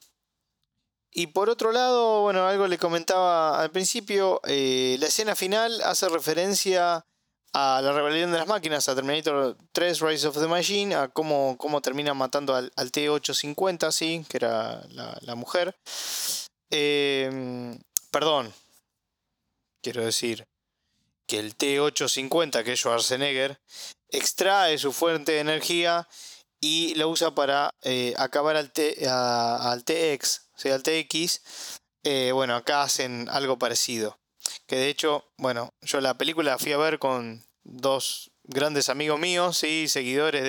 y 1.18 1.26
por 1.26 1.50
otro 1.50 1.72
lado, 1.72 2.20
bueno, 2.20 2.46
algo 2.46 2.68
le 2.68 2.78
comentaba 2.78 3.60
al 3.60 3.72
principio, 3.72 4.40
eh, 4.44 4.96
la 5.00 5.08
escena 5.08 5.34
final 5.34 5.82
hace 5.82 6.08
referencia 6.08 7.04
a 7.52 7.80
la 7.82 7.90
rebelión 7.90 8.30
de 8.30 8.38
las 8.38 8.46
máquinas, 8.46 8.88
a 8.88 8.94
Terminator 8.94 9.56
3 9.72 10.00
Rise 10.00 10.28
of 10.28 10.38
the 10.38 10.46
Machine, 10.46 10.94
a 10.94 11.08
cómo, 11.08 11.56
cómo 11.58 11.82
termina 11.82 12.14
matando 12.14 12.54
al, 12.54 12.92
T-850, 12.92 13.90
sí, 13.90 14.24
que 14.28 14.36
era 14.36 14.86
la, 14.90 15.34
mujer. 15.34 15.76
Em, 16.70 17.76
perdón, 18.12 18.54
quiero 19.82 20.04
decir 20.04 20.46
que 21.26 21.40
el 21.40 21.56
T-850, 21.56 22.62
que 22.62 22.74
es 22.74 22.78
Schwarzenegger, 22.78 23.58
extrae 24.08 24.78
su 24.78 24.92
fuente 24.92 25.32
de 25.32 25.40
energía 25.40 26.06
y 26.60 26.94
lo 26.94 27.08
usa 27.08 27.34
para 27.34 27.74
eh, 27.82 28.14
acabar 28.18 28.54
al, 28.54 28.70
T, 28.70 29.04
al 29.08 29.82
TX, 29.82 30.47
o 30.58 30.60
sea, 30.60 30.74
al 30.74 30.82
TX. 30.82 31.40
Eh, 32.02 32.32
bueno, 32.32 32.56
acá 32.56 32.82
hacen 32.82 33.28
algo 33.30 33.58
parecido. 33.58 34.18
Que 34.66 34.76
de 34.76 34.88
hecho, 34.88 35.24
bueno, 35.36 35.72
yo 35.82 36.00
la 36.00 36.18
película 36.18 36.58
fui 36.58 36.72
a 36.72 36.78
ver 36.78 36.98
con 36.98 37.44
dos 37.62 38.32
grandes 38.42 38.88
amigos 38.88 39.20
míos, 39.20 39.62
y 39.62 39.86
seguidores 39.88 40.42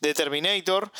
de, 0.00 0.14
Terminator. 0.14 0.90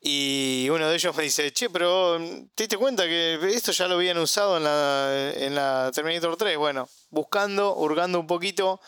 Y 0.00 0.68
uno 0.70 0.88
de 0.88 0.94
ellos 0.94 1.14
me 1.16 1.24
dice, 1.24 1.52
che, 1.52 1.68
pero 1.68 2.18
¿te 2.54 2.64
diste 2.64 2.76
cuenta 2.76 3.04
que 3.04 3.38
esto 3.52 3.72
ya 3.72 3.86
lo 3.86 3.96
habían 3.96 4.18
usado 4.18 4.56
en 4.56 4.64
la, 4.64 5.32
en 5.36 5.54
la 5.54 5.90
Terminator 5.94 6.36
3? 6.36 6.56
Bueno, 6.56 6.88
buscando, 7.10 7.74
hurgando 7.76 8.20
un 8.20 8.26
poquito, 8.26 8.80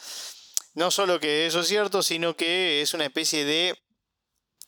no 0.75 0.91
solo 0.91 1.19
que 1.19 1.47
eso 1.47 1.61
es 1.61 1.69
cierto, 1.69 2.03
sino 2.03 2.37
que 2.37 2.83
es 2.83 2.93
una 2.95 3.07
especie 3.07 3.45
de 3.45 3.79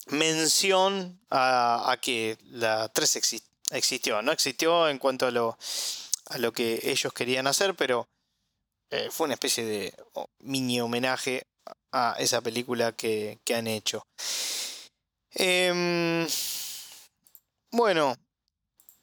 mención 0.06 1.20
a, 1.30 1.96
que 2.00 2.38
la 2.44 2.88
3 2.88 3.16
existió. 3.70 4.22
No 4.22 4.32
existió 4.32 4.88
en 4.88 4.98
cuanto 4.98 5.26
a 5.26 5.30
lo, 5.30 5.58
a 6.26 6.38
lo 6.38 6.52
que 6.52 6.80
ellos 6.82 7.12
querían 7.12 7.46
hacer, 7.46 7.74
pero 7.74 8.08
eh, 8.90 9.08
fue 9.10 9.26
una 9.26 9.34
especie 9.34 9.64
de 9.64 9.94
mini 10.40 10.80
homenaje 10.80 11.46
a 11.92 12.16
esa 12.18 12.40
película 12.40 12.92
que, 12.92 13.38
que 13.44 13.54
han 13.54 13.66
hecho. 13.66 14.06
Em, 15.34 16.26
bueno, 17.70 18.16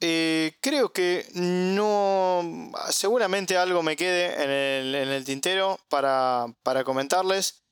eh, 0.01 0.53
creo 0.61 0.91
que 0.91 1.25
no. 1.33 2.71
Seguramente 2.89 3.57
algo 3.57 3.81
me 3.83 3.95
quede 3.95 4.43
en 4.43 5.09
el, 5.09 5.25
tintero 5.25 5.79
para, 5.89 6.53
comentarles. 6.83 7.63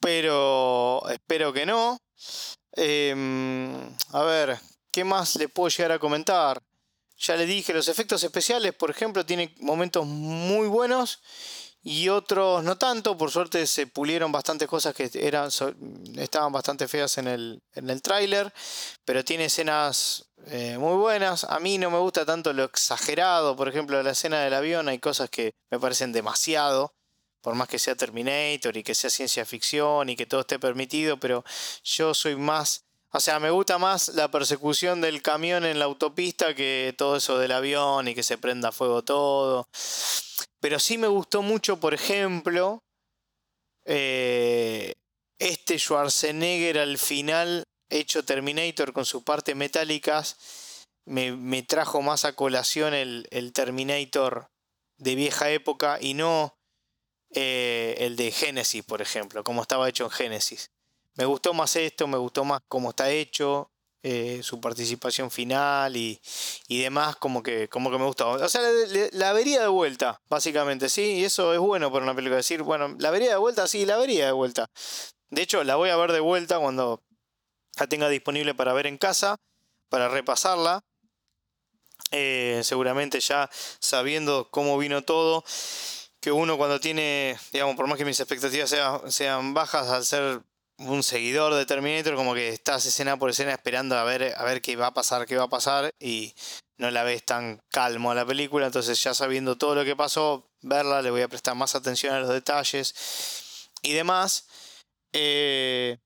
Pero 0.00 1.02
espero 1.10 1.52
que 1.52 1.66
no. 1.66 1.98
Em, 2.72 3.94
a 4.12 4.22
ver, 4.22 4.58
¿qué 4.90 5.04
más 5.04 5.36
le 5.36 5.48
puedo 5.48 5.68
llegar 5.68 5.92
a 5.92 5.98
comentar? 5.98 6.62
Ya 7.18 7.36
le 7.36 7.46
dije, 7.46 7.74
los 7.74 7.88
efectos 7.88 8.24
especiales, 8.24 8.74
por 8.74 8.90
ejemplo, 8.90 9.26
tienen 9.26 9.54
momentos 9.60 10.06
muy 10.06 10.68
buenos 10.68 11.20
y 11.82 12.08
otros 12.08 12.62
no 12.64 12.76
tanto. 12.76 13.16
Por 13.16 13.30
suerte 13.30 13.66
se 13.66 13.86
pulieron 13.86 14.32
bastantes 14.32 14.68
cosas 14.68 14.94
que 14.94 15.10
eran, 15.14 15.50
estaban 16.16 16.52
bastante 16.52 16.88
feas 16.88 17.18
en 17.18 17.28
el, 17.28 17.62
en 17.74 17.90
el 17.90 18.02
tráiler, 18.02 18.52
pero 19.04 19.24
tiene 19.24 19.46
escenas 19.46 20.30
eh, 20.46 20.76
muy 20.78 20.96
buenas. 20.96 21.44
A 21.44 21.58
mí 21.60 21.78
no 21.78 21.90
me 21.90 21.98
gusta 21.98 22.24
tanto 22.24 22.52
lo 22.52 22.64
exagerado, 22.64 23.56
por 23.56 23.68
ejemplo, 23.68 24.02
la 24.02 24.10
escena 24.10 24.40
del 24.40 24.54
avión 24.54 24.88
hay 24.88 24.98
cosas 24.98 25.30
que 25.30 25.54
me 25.70 25.78
parecen 25.78 26.12
demasiado. 26.12 26.94
Por 27.42 27.54
más 27.54 27.68
que 27.68 27.78
sea 27.78 27.94
Terminator 27.94 28.76
y 28.76 28.82
que 28.82 28.94
sea 28.94 29.08
ciencia 29.08 29.46
ficción 29.46 30.10
y 30.10 30.16
que 30.16 30.26
todo 30.26 30.42
esté 30.42 30.58
permitido, 30.58 31.18
pero 31.18 31.42
yo 31.82 32.12
soy 32.12 32.36
más 32.36 32.84
o 33.12 33.20
sea, 33.20 33.40
me 33.40 33.50
gusta 33.50 33.78
más 33.78 34.08
la 34.10 34.30
persecución 34.30 35.00
del 35.00 35.20
camión 35.20 35.64
en 35.64 35.78
la 35.78 35.86
autopista 35.86 36.54
que 36.54 36.94
todo 36.96 37.16
eso 37.16 37.38
del 37.38 37.52
avión 37.52 38.06
y 38.06 38.14
que 38.14 38.22
se 38.22 38.38
prenda 38.38 38.70
fuego 38.70 39.02
todo. 39.02 39.68
Pero 40.60 40.78
sí 40.78 40.96
me 40.96 41.08
gustó 41.08 41.42
mucho, 41.42 41.80
por 41.80 41.92
ejemplo, 41.92 42.84
eh, 43.84 44.94
este 45.40 45.78
Schwarzenegger 45.78 46.78
al 46.78 46.98
final, 46.98 47.64
hecho 47.88 48.24
Terminator 48.24 48.92
con 48.92 49.04
sus 49.04 49.24
partes 49.24 49.56
metálicas, 49.56 50.36
me, 51.04 51.62
trajo 51.62 52.02
más 52.02 52.24
a 52.24 52.34
colación 52.34 52.94
el, 52.94 53.52
Terminator 53.52 54.50
de 54.98 55.14
vieja 55.16 55.50
época 55.50 55.98
y 56.00 56.14
no 56.14 56.56
eh, 57.34 57.96
el 57.98 58.14
de 58.14 58.30
Genesis, 58.30 58.84
por 58.84 59.02
ejemplo, 59.02 59.42
como 59.42 59.62
estaba 59.62 59.88
hecho 59.88 60.04
en 60.04 60.10
Genesis. 60.10 60.70
Me 61.14 61.24
gustó 61.24 61.52
más 61.54 61.74
esto, 61.76 62.06
me 62.06 62.18
gustó 62.18 62.44
más 62.44 62.60
cómo 62.68 62.90
está 62.90 63.10
hecho, 63.10 63.70
eh, 64.02 64.40
su 64.42 64.62
participación 64.62 65.30
final 65.30 65.94
y, 65.94 66.18
demás, 66.68 67.16
como 67.16 67.42
que, 67.42 67.68
como 67.68 67.90
que 67.90 67.98
me 67.98 68.06
gustó. 68.06 68.30
O 68.30 68.48
sea, 68.48 68.62
la, 69.12 69.32
vería 69.34 69.60
de 69.60 69.68
vuelta, 69.68 70.22
básicamente, 70.30 70.88
¿sí? 70.88 71.16
Y 71.16 71.24
eso 71.24 71.52
es 71.52 71.58
bueno 71.58 71.92
para 71.92 72.04
una 72.04 72.14
película. 72.14 72.36
Decir, 72.36 72.62
bueno, 72.62 72.96
la 72.98 73.10
vería 73.10 73.30
de 73.30 73.36
vuelta, 73.36 73.66
sí, 73.66 73.84
la 73.84 73.98
vería 73.98 74.26
de 74.26 74.32
vuelta. 74.32 74.70
De 75.28 75.42
hecho, 75.42 75.64
la 75.64 75.76
voy 75.76 75.90
a 75.90 75.96
ver 75.96 76.12
de 76.12 76.20
vuelta 76.20 76.58
cuando 76.58 77.02
la 77.78 77.86
tenga 77.88 78.08
disponible 78.08 78.54
para 78.54 78.72
ver 78.72 78.86
en 78.86 78.96
casa, 78.96 79.36
para 79.90 80.08
repasarla. 80.08 80.82
Eh, 82.10 82.62
seguramente 82.64 83.20
ya 83.20 83.50
sabiendo 83.80 84.48
cómo 84.50 84.78
vino 84.78 85.02
todo, 85.02 85.44
que 86.20 86.32
uno 86.32 86.56
cuando 86.56 86.80
tiene, 86.80 87.38
digamos, 87.52 87.76
por 87.76 87.86
más 87.86 87.98
que 87.98 88.06
mis 88.06 88.18
expectativas 88.18 88.74
sean 89.08 89.54
bajas 89.54 89.88
al 89.88 90.04
ser 90.06 90.42
un 90.80 91.02
seguidor 91.02 91.54
de 91.54 91.66
Terminator, 91.66 92.14
como 92.14 92.34
que 92.34 92.48
estás 92.48 92.86
escena 92.86 93.18
por 93.18 93.30
escena 93.30 93.52
esperando 93.52 93.96
a 93.96 94.04
ver, 94.04 94.34
a 94.36 94.44
ver 94.44 94.62
qué 94.62 94.76
va 94.76 94.88
a 94.88 94.94
pasar, 94.94 95.26
qué 95.26 95.36
va 95.36 95.44
a 95.44 95.48
pasar, 95.48 95.94
y 96.00 96.34
no 96.78 96.90
la 96.90 97.04
ves 97.04 97.24
tan 97.24 97.60
calmo 97.70 98.10
a 98.10 98.14
la 98.14 98.24
película, 98.24 98.66
entonces 98.66 99.02
ya 99.02 99.12
sabiendo 99.12 99.56
todo 99.56 99.74
lo 99.74 99.84
que 99.84 99.94
pasó, 99.94 100.48
verla, 100.62 101.02
le 101.02 101.10
voy 101.10 101.22
a 101.22 101.28
prestar 101.28 101.54
más 101.54 101.74
atención 101.74 102.14
a 102.14 102.20
los 102.20 102.30
detalles 102.30 103.68
y 103.82 103.92
demás. 103.92 104.46
Eh, 105.12 105.98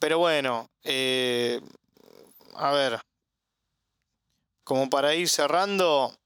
pero 0.00 0.18
bueno, 0.18 0.68
eh, 0.82 1.60
a 2.54 2.72
ver, 2.72 3.00
como 4.64 4.90
para 4.90 5.14
ir 5.14 5.28
cerrando, 5.28 6.16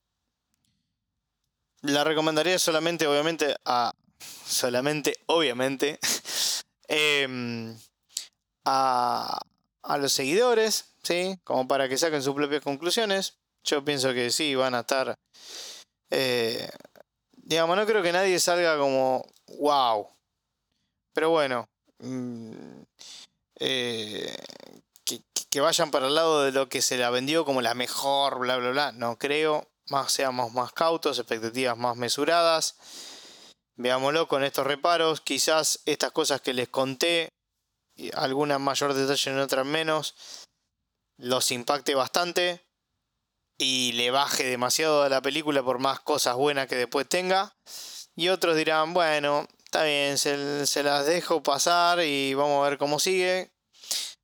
la 1.82 2.04
recomendaría 2.04 2.58
solamente, 2.58 3.06
obviamente, 3.06 3.56
a... 3.64 3.92
Solamente, 4.46 5.16
obviamente, 5.26 5.98
Em, 6.96 7.76
a, 8.64 9.40
los 9.98 10.12
seguidores, 10.12 10.94
¿sí? 11.02 11.36
Como 11.42 11.66
para 11.66 11.88
que 11.88 11.98
saquen 11.98 12.22
sus 12.22 12.36
propias 12.36 12.62
conclusiones. 12.62 13.36
Yo 13.64 13.84
pienso 13.84 14.14
que 14.14 14.30
sí, 14.30 14.54
van 14.54 14.76
a 14.76 14.80
estar... 14.80 15.18
Eh, 16.10 16.68
digamos, 17.32 17.76
no 17.76 17.84
creo 17.84 18.00
que 18.00 18.12
nadie 18.12 18.38
salga 18.38 18.78
como, 18.78 19.26
wow. 19.58 20.06
Pero 21.12 21.30
bueno, 21.30 21.68
mm, 21.98 22.82
eh, 23.58 24.36
que, 25.50 25.60
vayan 25.60 25.90
para 25.90 26.06
el 26.06 26.14
lado 26.14 26.44
de 26.44 26.52
lo 26.52 26.68
que 26.68 26.80
se 26.80 26.96
la 26.96 27.10
vendió 27.10 27.44
como 27.44 27.60
la 27.60 27.74
mejor, 27.74 28.38
bla, 28.38 28.56
bla, 28.56 28.70
bla. 28.70 28.92
No 28.92 29.18
creo. 29.18 29.68
Más 29.90 30.12
seamos 30.12 30.52
más 30.52 30.72
cautos, 30.72 31.18
expectativas 31.18 31.76
más 31.76 31.96
mesuradas. 31.96 32.76
Veámoslo 33.76 34.28
con 34.28 34.44
estos 34.44 34.66
reparos. 34.66 35.20
Quizás 35.20 35.80
estas 35.84 36.12
cosas 36.12 36.40
que 36.40 36.54
les 36.54 36.68
conté, 36.68 37.28
algunas 38.14 38.60
mayor 38.60 38.94
detalle 38.94 39.30
en 39.30 39.38
otras 39.38 39.66
menos, 39.66 40.14
los 41.18 41.50
impacte 41.50 41.94
bastante 41.94 42.64
y 43.58 43.92
le 43.92 44.10
baje 44.10 44.44
demasiado 44.44 45.02
a 45.02 45.08
la 45.08 45.22
película 45.22 45.62
por 45.62 45.78
más 45.78 46.00
cosas 46.00 46.36
buenas 46.36 46.66
que 46.66 46.76
después 46.76 47.08
tenga. 47.08 47.56
Y 48.16 48.28
otros 48.28 48.56
dirán, 48.56 48.94
bueno, 48.94 49.46
está 49.64 49.84
bien, 49.84 50.18
se, 50.18 50.66
se 50.66 50.82
las 50.82 51.06
dejo 51.06 51.42
pasar 51.42 52.00
y 52.02 52.34
vamos 52.34 52.64
a 52.64 52.68
ver 52.68 52.78
cómo 52.78 52.98
sigue. 52.98 53.50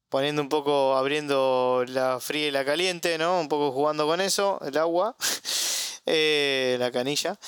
Poniendo 0.08 0.42
un 0.42 0.48
poco, 0.48 0.96
abriendo 0.96 1.84
la 1.86 2.18
fría 2.18 2.48
y 2.48 2.50
la 2.50 2.64
caliente, 2.64 3.16
¿no? 3.16 3.40
Un 3.40 3.48
poco 3.48 3.70
jugando 3.70 4.06
con 4.06 4.20
eso, 4.20 4.58
el 4.64 4.76
agua, 4.76 5.16
eh, 6.06 6.76
la 6.80 6.90
canilla. 6.90 7.38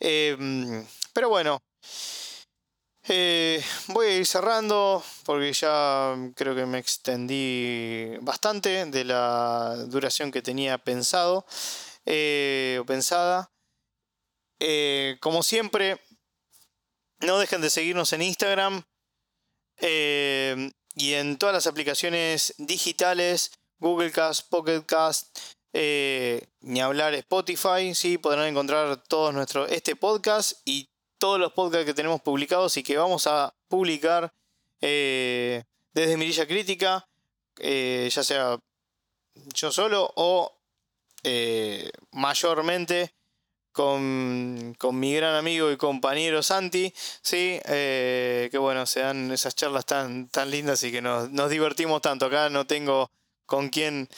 Eh, 0.00 0.84
pero 1.16 1.30
bueno, 1.30 1.62
eh, 3.08 3.64
voy 3.86 4.06
a 4.06 4.16
ir 4.18 4.26
cerrando 4.26 5.02
porque 5.24 5.50
ya 5.54 6.14
creo 6.34 6.54
que 6.54 6.66
me 6.66 6.76
extendí 6.76 8.18
bastante 8.20 8.84
de 8.84 9.04
la 9.04 9.76
duración 9.88 10.30
que 10.30 10.42
tenía 10.42 10.76
pensado 10.76 11.46
eh, 12.04 12.76
o 12.78 12.84
pensada. 12.84 13.50
Eh, 14.60 15.16
como 15.22 15.42
siempre, 15.42 16.02
no 17.20 17.38
dejen 17.38 17.62
de 17.62 17.70
seguirnos 17.70 18.12
en 18.12 18.20
Instagram. 18.20 18.84
y 19.80 21.14
en 21.14 21.38
todas 21.38 21.54
las 21.54 21.66
aplicaciones 21.66 22.52
digitales, 22.58 23.52
Google 23.78 24.12
Cast, 24.12 24.50
Pocket 24.50 24.84
Cast, 24.84 25.38
ni 25.72 26.80
hablar 26.82 27.14
Spotify, 27.14 27.94
¿sí? 27.94 28.18
podrán 28.18 28.48
encontrar 28.48 29.02
todo 29.04 29.32
nuestro, 29.32 29.66
este 29.66 29.96
podcast 29.96 30.60
y 30.66 30.90
todos 31.26 31.40
los 31.40 31.52
podcasts 31.52 31.86
que 31.86 31.92
tenemos 31.92 32.20
publicados 32.20 32.76
y 32.76 32.84
que 32.84 32.96
vamos 32.96 33.26
a 33.26 33.52
publicar 33.66 34.32
eh, 34.80 35.64
desde 35.92 36.16
Mirilla 36.16 36.46
Crítica, 36.46 37.08
eh, 37.58 38.08
ya 38.12 38.22
sea 38.22 38.56
yo 39.52 39.72
solo 39.72 40.12
o 40.14 40.52
mayormente 42.12 43.12
con, 43.72 44.76
mi 44.92 45.14
gran 45.16 45.34
amigo 45.34 45.72
y 45.72 45.76
compañero 45.76 46.44
Santi, 46.44 46.94
¿sí? 47.22 47.58
que 47.64 48.58
bueno, 48.60 48.86
se 48.86 49.00
dan 49.00 49.32
esas 49.32 49.56
charlas 49.56 49.84
tan, 49.84 50.28
tan 50.28 50.48
lindas 50.52 50.80
y 50.84 50.92
que 50.92 51.02
nos, 51.02 51.28
nos 51.32 51.50
divertimos 51.50 52.02
tanto. 52.02 52.26
Acá 52.26 52.50
no 52.50 52.68
tengo 52.68 53.10
con 53.46 53.68
quién 53.68 54.08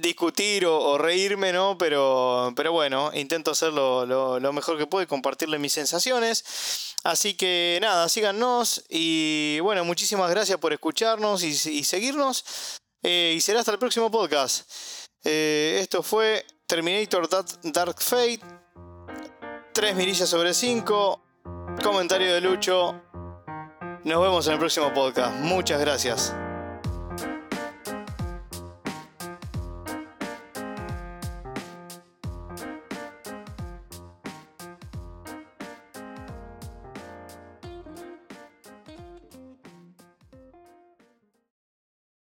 discutir 0.00 0.66
o, 0.66 0.98
reírme, 0.98 1.52
¿no? 1.52 1.76
Pero, 1.78 2.52
pero 2.56 2.72
bueno, 2.72 3.10
intento 3.14 3.50
hacerlo 3.50 4.06
lo, 4.06 4.52
mejor 4.52 4.78
que 4.78 4.86
puedo 4.86 5.02
y 5.02 5.06
compartirle 5.06 5.58
mis 5.58 5.72
sensaciones. 5.72 6.94
Así 7.04 7.34
que 7.34 7.78
nada, 7.80 8.08
síganos 8.08 8.84
y 8.88 9.60
bueno, 9.60 9.84
muchísimas 9.84 10.30
gracias 10.30 10.58
por 10.58 10.72
escucharnos 10.72 11.42
y, 11.42 11.84
seguirnos. 11.84 12.44
Eh, 13.02 13.34
y 13.36 13.40
será 13.40 13.60
hasta 13.60 13.72
el 13.72 13.78
próximo 13.78 14.10
podcast. 14.10 14.68
Eh, 15.24 15.78
esto 15.80 16.02
fue 16.02 16.44
Terminator 16.66 17.28
Dark 17.62 18.00
Fate. 18.00 18.40
3 19.72 19.94
mirillas 19.94 20.28
sobre 20.28 20.52
5. 20.54 21.22
Comentario 21.82 22.34
de 22.34 22.40
Lucho. 22.40 23.00
Nos 24.04 24.22
vemos 24.22 24.46
en 24.46 24.54
el 24.54 24.58
próximo 24.58 24.92
podcast. 24.92 25.34
Muchas 25.36 25.80
gracias. 25.80 26.34